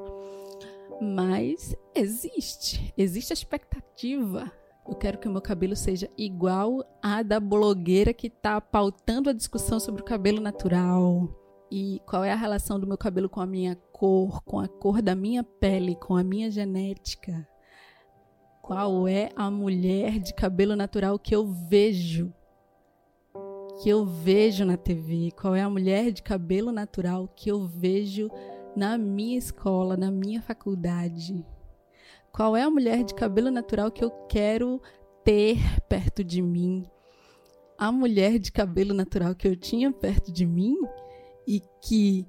Mas 1.02 1.76
existe, 1.96 2.94
existe 2.96 3.34
a 3.34 3.36
expectativa. 3.36 4.52
Eu 4.88 4.94
quero 4.96 5.18
que 5.18 5.28
o 5.28 5.32
meu 5.32 5.42
cabelo 5.42 5.76
seja 5.76 6.08
igual 6.16 6.84
à 7.02 7.24
da 7.24 7.40
blogueira 7.40 8.14
que 8.14 8.28
está 8.28 8.62
pautando 8.62 9.30
a 9.30 9.34
discussão 9.34 9.80
sobre 9.80 10.02
o 10.02 10.06
cabelo 10.06 10.40
natural. 10.40 11.28
E 11.72 12.00
qual 12.06 12.24
é 12.24 12.32
a 12.32 12.36
relação 12.36 12.80
do 12.80 12.86
meu 12.86 12.98
cabelo 12.98 13.30
com 13.30 13.42
a 13.42 13.48
minha 13.48 13.76
cor, 14.02 14.44
com 14.44 14.60
a 14.60 14.68
cor 14.68 15.02
da 15.02 15.16
minha 15.16 15.44
pele, 15.44 15.96
com 15.96 16.16
a 16.16 16.24
minha 16.24 16.50
genética. 16.50 17.48
Qual 18.62 19.08
é 19.08 19.30
a 19.36 19.50
mulher 19.52 20.20
de 20.20 20.34
cabelo 20.34 20.76
natural 20.76 21.18
que 21.18 21.36
eu 21.36 21.46
vejo? 21.46 22.34
Que 23.82 23.90
eu 23.90 24.06
vejo 24.06 24.66
na 24.66 24.78
TV? 24.78 25.32
Qual 25.40 25.56
é 25.56 25.62
a 25.62 25.70
mulher 25.70 26.12
de 26.12 26.22
cabelo 26.24 26.72
natural 26.72 27.28
que 27.28 27.50
eu 27.50 27.66
vejo 27.66 28.30
na 28.76 28.98
minha 28.98 29.38
escola, 29.38 29.98
na 29.98 30.12
minha 30.12 30.42
faculdade? 30.42 31.46
Qual 32.32 32.56
é 32.56 32.64
a 32.64 32.70
mulher 32.70 33.04
de 33.04 33.14
cabelo 33.14 33.52
natural 33.52 33.92
que 33.92 34.04
eu 34.04 34.10
quero 34.30 34.82
ter 35.24 35.58
perto 35.88 36.24
de 36.24 36.42
mim? 36.42 36.86
A 37.78 37.92
mulher 37.92 38.40
de 38.40 38.52
cabelo 38.52 38.94
natural 38.94 39.36
que 39.36 39.48
eu 39.48 39.56
tinha 39.56 39.92
perto 39.92 40.32
de 40.32 40.46
mim 40.46 40.78
e 41.48 41.62
que 41.82 42.28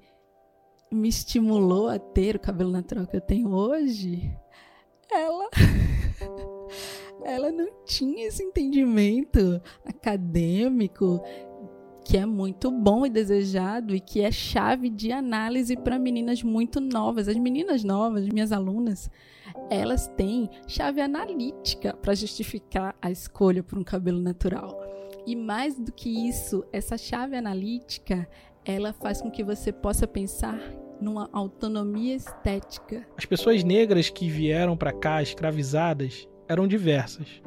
me 0.91 1.09
estimulou 1.09 1.89
a 1.89 1.99
ter 1.99 2.37
o 2.37 2.41
cabelo 2.41 2.71
natural 2.71 3.07
que 3.07 3.17
eu 3.17 3.21
tenho 3.21 3.51
hoje, 3.51 4.37
ela 5.11 5.49
ela 7.25 7.53
não 7.53 7.69
tinha 7.85 8.27
esse 8.27 8.43
entendimento 8.43 9.61
acadêmico 9.85 11.23
que 12.05 12.17
é 12.17 12.27
muito 12.27 12.71
bom 12.71 13.07
e 13.07 13.11
desejado 13.11 13.95
e 13.95 14.01
que 14.01 14.21
é 14.21 14.31
chave 14.31 14.89
de 14.91 15.13
análise 15.13 15.77
para 15.77 15.99
meninas 15.99 16.43
muito 16.43 16.81
novas. 16.81 17.29
As 17.29 17.37
meninas 17.37 17.85
novas, 17.85 18.29
minhas 18.29 18.53
alunas, 18.53 19.11
elas 19.71 20.09
têm 20.09 20.51
chave 20.67 21.01
analítica 21.01 21.95
para 21.95 22.15
justificar 22.15 22.95
a 23.01 23.11
escolha 23.11 23.63
por 23.63 23.79
um 23.79 23.85
cabelo 23.85 24.21
natural. 24.21 24.81
E 25.27 25.37
mais 25.37 25.79
do 25.79 25.93
que 25.93 26.29
isso, 26.29 26.65
essa 26.73 26.99
chave 26.99 27.37
analítica, 27.37 28.29
ela 28.65 28.93
faz 28.93 29.21
com 29.23 29.31
que 29.31 29.45
você 29.45 29.73
possa 29.73 30.07
pensar 30.07 30.59
numa 31.01 31.29
autonomia 31.33 32.15
estética. 32.15 33.07
As 33.17 33.25
pessoas 33.25 33.63
negras 33.63 34.09
que 34.09 34.29
vieram 34.29 34.77
para 34.77 34.93
cá 34.93 35.23
escravizadas 35.23 36.29
eram 36.49 36.67
diversas. 36.67 37.41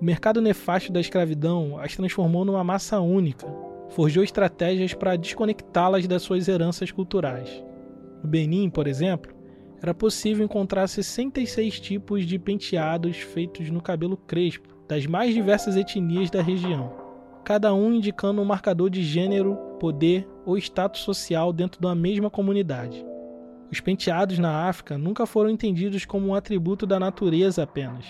O 0.00 0.04
mercado 0.04 0.40
nefasto 0.40 0.92
da 0.92 1.00
escravidão 1.00 1.78
as 1.78 1.96
transformou 1.96 2.44
numa 2.44 2.62
massa 2.62 3.00
única, 3.00 3.46
forjou 3.90 4.22
estratégias 4.22 4.94
para 4.94 5.16
desconectá-las 5.16 6.06
das 6.06 6.22
suas 6.22 6.48
heranças 6.48 6.90
culturais. 6.90 7.62
No 8.22 8.28
Benin, 8.28 8.68
por 8.70 8.86
exemplo, 8.86 9.34
era 9.82 9.94
possível 9.94 10.44
encontrar 10.44 10.88
66 10.88 11.80
tipos 11.80 12.24
de 12.24 12.38
penteados 12.38 13.18
feitos 13.18 13.70
no 13.70 13.80
cabelo 13.80 14.16
crespo, 14.16 14.74
das 14.88 15.06
mais 15.06 15.34
diversas 15.34 15.76
etnias 15.76 16.30
da 16.30 16.40
região, 16.40 16.92
cada 17.44 17.74
um 17.74 17.92
indicando 17.92 18.40
um 18.40 18.44
marcador 18.44 18.88
de 18.88 19.02
gênero, 19.02 19.56
poder 19.78 20.26
ou 20.44 20.56
status 20.56 21.02
social 21.02 21.52
dentro 21.52 21.80
da 21.80 21.94
mesma 21.94 22.30
comunidade. 22.30 23.04
Os 23.70 23.80
penteados 23.80 24.38
na 24.38 24.68
África 24.68 24.96
nunca 24.96 25.26
foram 25.26 25.50
entendidos 25.50 26.04
como 26.04 26.28
um 26.28 26.34
atributo 26.34 26.86
da 26.86 27.00
natureza 27.00 27.64
apenas. 27.64 28.06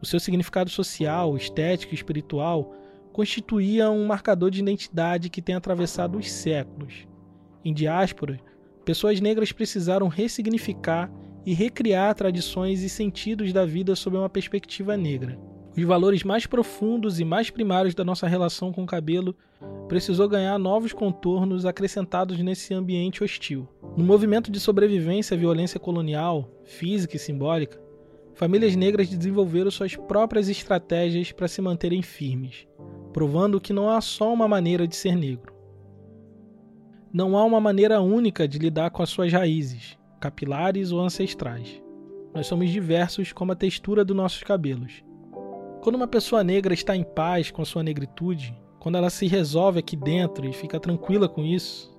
O 0.00 0.06
seu 0.06 0.20
significado 0.20 0.70
social, 0.70 1.36
estético 1.36 1.92
e 1.92 1.96
espiritual 1.96 2.72
constituía 3.16 3.90
um 3.90 4.04
marcador 4.04 4.50
de 4.50 4.60
identidade 4.60 5.30
que 5.30 5.40
tem 5.40 5.54
atravessado 5.54 6.18
os 6.18 6.30
séculos. 6.30 7.08
Em 7.64 7.72
diáspora, 7.72 8.38
pessoas 8.84 9.22
negras 9.22 9.52
precisaram 9.52 10.06
ressignificar 10.06 11.10
e 11.46 11.54
recriar 11.54 12.14
tradições 12.14 12.82
e 12.82 12.90
sentidos 12.90 13.54
da 13.54 13.64
vida 13.64 13.96
sob 13.96 14.18
uma 14.18 14.28
perspectiva 14.28 14.98
negra. 14.98 15.38
Os 15.74 15.82
valores 15.82 16.24
mais 16.24 16.44
profundos 16.44 17.18
e 17.18 17.24
mais 17.24 17.48
primários 17.48 17.94
da 17.94 18.04
nossa 18.04 18.26
relação 18.26 18.70
com 18.70 18.82
o 18.82 18.86
cabelo 18.86 19.34
precisou 19.88 20.28
ganhar 20.28 20.58
novos 20.58 20.92
contornos 20.92 21.64
acrescentados 21.64 22.38
nesse 22.40 22.74
ambiente 22.74 23.24
hostil. 23.24 23.66
No 23.96 24.04
movimento 24.04 24.50
de 24.50 24.60
sobrevivência 24.60 25.34
à 25.34 25.38
violência 25.38 25.80
colonial, 25.80 26.50
física 26.66 27.16
e 27.16 27.18
simbólica, 27.18 27.80
famílias 28.34 28.76
negras 28.76 29.08
desenvolveram 29.08 29.70
suas 29.70 29.96
próprias 29.96 30.50
estratégias 30.50 31.32
para 31.32 31.48
se 31.48 31.62
manterem 31.62 32.02
firmes, 32.02 32.66
provando 33.16 33.58
que 33.58 33.72
não 33.72 33.88
há 33.88 33.98
só 34.02 34.30
uma 34.30 34.46
maneira 34.46 34.86
de 34.86 34.94
ser 34.94 35.16
negro. 35.16 35.54
Não 37.10 37.34
há 37.38 37.44
uma 37.46 37.58
maneira 37.58 37.98
única 37.98 38.46
de 38.46 38.58
lidar 38.58 38.90
com 38.90 39.02
as 39.02 39.08
suas 39.08 39.32
raízes, 39.32 39.96
capilares 40.20 40.92
ou 40.92 41.00
ancestrais. 41.00 41.82
Nós 42.34 42.46
somos 42.46 42.68
diversos 42.68 43.32
como 43.32 43.52
a 43.52 43.56
textura 43.56 44.04
dos 44.04 44.14
nossos 44.14 44.42
cabelos. 44.42 45.02
Quando 45.80 45.96
uma 45.96 46.06
pessoa 46.06 46.44
negra 46.44 46.74
está 46.74 46.94
em 46.94 47.04
paz 47.04 47.50
com 47.50 47.62
a 47.62 47.64
sua 47.64 47.82
negritude, 47.82 48.54
quando 48.78 48.98
ela 48.98 49.08
se 49.08 49.26
resolve 49.26 49.78
aqui 49.78 49.96
dentro 49.96 50.46
e 50.46 50.52
fica 50.52 50.78
tranquila 50.78 51.26
com 51.26 51.42
isso, 51.42 51.98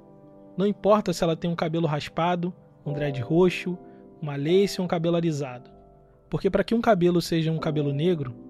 não 0.56 0.68
importa 0.68 1.12
se 1.14 1.24
ela 1.24 1.36
tem 1.36 1.50
um 1.50 1.56
cabelo 1.56 1.88
raspado, 1.88 2.54
um 2.86 2.94
dread 2.94 3.20
roxo, 3.22 3.76
uma 4.22 4.36
lace 4.36 4.80
ou 4.80 4.86
um 4.86 4.88
cabelo 4.88 5.16
alisado. 5.16 5.72
Porque 6.30 6.48
para 6.48 6.64
que 6.64 6.76
um 6.76 6.82
cabelo 6.82 7.24
seja 7.24 7.52
um 7.52 7.58
cabelo 7.58 7.92
negro, 7.92 8.47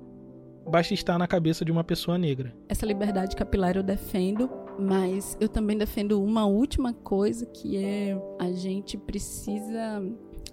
basta 0.67 0.93
estar 0.93 1.17
na 1.17 1.27
cabeça 1.27 1.63
de 1.63 1.71
uma 1.71 1.83
pessoa 1.83 2.17
negra. 2.17 2.53
Essa 2.67 2.85
liberdade 2.85 3.35
capilar 3.35 3.75
eu 3.75 3.83
defendo, 3.83 4.49
mas 4.79 5.37
eu 5.39 5.47
também 5.47 5.77
defendo 5.77 6.23
uma 6.23 6.45
última 6.45 6.93
coisa 6.93 7.45
que 7.45 7.77
é 7.77 8.17
a 8.39 8.51
gente 8.51 8.97
precisa 8.97 10.03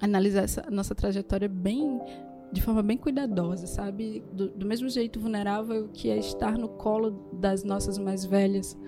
analisar 0.00 0.42
essa 0.42 0.66
nossa 0.70 0.94
trajetória 0.94 1.48
bem 1.48 2.00
de 2.52 2.62
forma 2.62 2.82
bem 2.82 2.96
cuidadosa, 2.96 3.66
sabe? 3.66 4.22
Do, 4.32 4.48
do 4.48 4.64
mesmo 4.64 4.88
jeito 4.88 5.18
vulnerável 5.18 5.88
que 5.92 6.08
é 6.08 6.16
estar 6.16 6.56
no 6.56 6.68
colo 6.68 7.28
das 7.32 7.64
nossas 7.64 7.98
mais 7.98 8.24
velhas, 8.24 8.78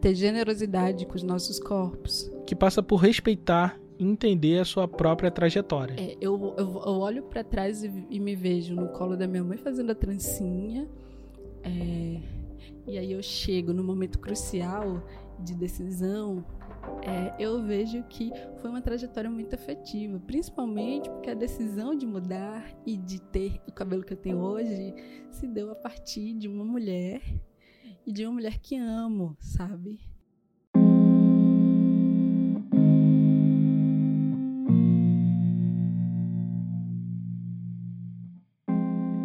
ter 0.00 0.14
generosidade 0.14 1.04
com 1.06 1.16
os 1.16 1.22
nossos 1.22 1.58
corpos. 1.58 2.30
Que 2.46 2.54
passa 2.54 2.82
por 2.82 2.96
respeitar 2.96 3.78
entender 4.00 4.58
a 4.58 4.64
sua 4.64 4.88
própria 4.88 5.30
trajetória. 5.30 5.94
É, 5.98 6.16
eu, 6.20 6.54
eu, 6.56 6.82
eu, 6.86 6.92
olho 6.98 7.22
para 7.24 7.44
trás 7.44 7.84
e, 7.84 8.06
e, 8.08 8.18
me 8.18 8.34
vejo 8.34 8.74
no 8.74 8.88
colo 8.88 9.16
da 9.16 9.26
minha 9.26 9.44
mãe 9.44 9.58
fazendo 9.58 9.92
a 9.92 9.94
trancinha. 9.94 10.88
É, 11.62 12.20
e 12.86 12.98
aí 12.98 13.12
eu 13.12 13.22
chego 13.22 13.72
no 13.74 13.84
momento 13.84 14.18
crucial 14.18 15.02
de 15.38 15.54
decisão. 15.54 16.44
É, 17.02 17.34
eu 17.38 17.62
vejo 17.62 18.02
que 18.04 18.32
foi 18.60 18.70
uma 18.70 18.80
trajetória 18.80 19.30
muito 19.30 19.54
afetiva, 19.54 20.18
principalmente 20.26 21.10
porque 21.10 21.30
a 21.30 21.34
decisão 21.34 21.94
de 21.94 22.06
mudar 22.06 22.74
e 22.86 22.96
de 22.96 23.20
ter 23.20 23.60
o 23.68 23.72
cabelo 23.72 24.02
que 24.02 24.14
eu 24.14 24.16
tenho 24.16 24.38
hoje 24.38 24.94
se 25.30 25.46
deu 25.46 25.70
a 25.70 25.74
partir 25.74 26.32
de 26.34 26.48
uma 26.48 26.64
mulher 26.64 27.20
e 28.06 28.12
de 28.12 28.24
uma 28.24 28.32
mulher 28.32 28.58
que 28.58 28.76
amo, 28.76 29.36
sabe? 29.38 30.00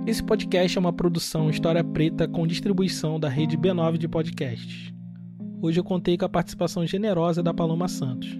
Esse 0.07 0.21
podcast 0.21 0.77
é 0.77 0.79
uma 0.79 0.93
produção 0.93 1.49
História 1.49 1.83
Preta 1.83 2.27
com 2.27 2.45
distribuição 2.45 3.19
da 3.19 3.27
rede 3.27 3.57
B9 3.57 3.97
de 3.97 4.07
podcasts. 4.07 4.93
Hoje 5.59 5.79
eu 5.79 5.83
contei 5.83 6.15
com 6.15 6.25
a 6.25 6.29
participação 6.29 6.85
generosa 6.85 7.41
da 7.41 7.51
Paloma 7.51 7.87
Santos. 7.87 8.39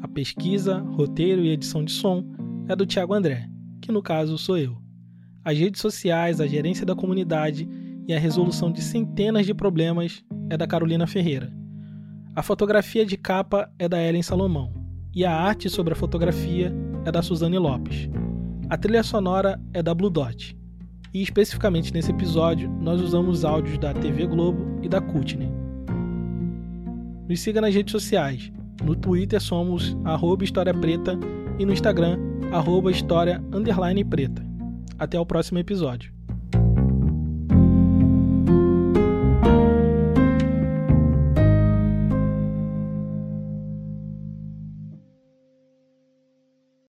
A 0.00 0.06
pesquisa, 0.06 0.78
roteiro 0.78 1.44
e 1.44 1.48
edição 1.48 1.84
de 1.84 1.90
som 1.90 2.24
é 2.68 2.76
do 2.76 2.86
Tiago 2.86 3.12
André, 3.12 3.50
que 3.82 3.90
no 3.90 4.00
caso 4.00 4.38
sou 4.38 4.56
eu. 4.56 4.76
As 5.44 5.58
redes 5.58 5.80
sociais, 5.80 6.40
a 6.40 6.46
gerência 6.46 6.86
da 6.86 6.94
comunidade 6.94 7.68
e 8.06 8.14
a 8.14 8.18
resolução 8.18 8.70
de 8.70 8.80
centenas 8.80 9.44
de 9.44 9.52
problemas 9.52 10.24
é 10.48 10.56
da 10.56 10.66
Carolina 10.68 11.08
Ferreira. 11.08 11.52
A 12.36 12.42
fotografia 12.42 13.04
de 13.04 13.16
capa 13.16 13.68
é 13.80 13.88
da 13.88 14.00
Ellen 14.00 14.22
Salomão 14.22 14.72
e 15.12 15.24
a 15.24 15.34
arte 15.34 15.68
sobre 15.68 15.92
a 15.92 15.96
fotografia 15.96 16.72
é 17.04 17.10
da 17.10 17.20
Suzane 17.20 17.58
Lopes. 17.58 18.08
A 18.68 18.78
trilha 18.78 19.02
sonora 19.02 19.60
é 19.74 19.82
da 19.82 19.92
Blue 19.92 20.08
Dot 20.08 20.59
e 21.12 21.22
especificamente 21.22 21.92
nesse 21.92 22.10
episódio 22.10 22.68
nós 22.80 23.00
usamos 23.00 23.44
áudios 23.44 23.78
da 23.78 23.92
TV 23.92 24.26
Globo 24.26 24.78
e 24.82 24.88
da 24.88 25.00
Kutner. 25.00 25.50
Nos 27.28 27.40
siga 27.40 27.60
nas 27.60 27.74
redes 27.74 27.92
sociais. 27.92 28.50
No 28.84 28.96
Twitter 28.96 29.40
somos 29.40 29.96
História 30.44 30.74
Preta 30.74 31.18
e 31.58 31.66
no 31.66 31.72
Instagram 31.72 32.18
arroba 32.52 32.90
História 32.90 33.42
Preta. 34.04 34.44
Até 34.98 35.18
o 35.18 35.26
próximo 35.26 35.58
episódio. 35.58 36.19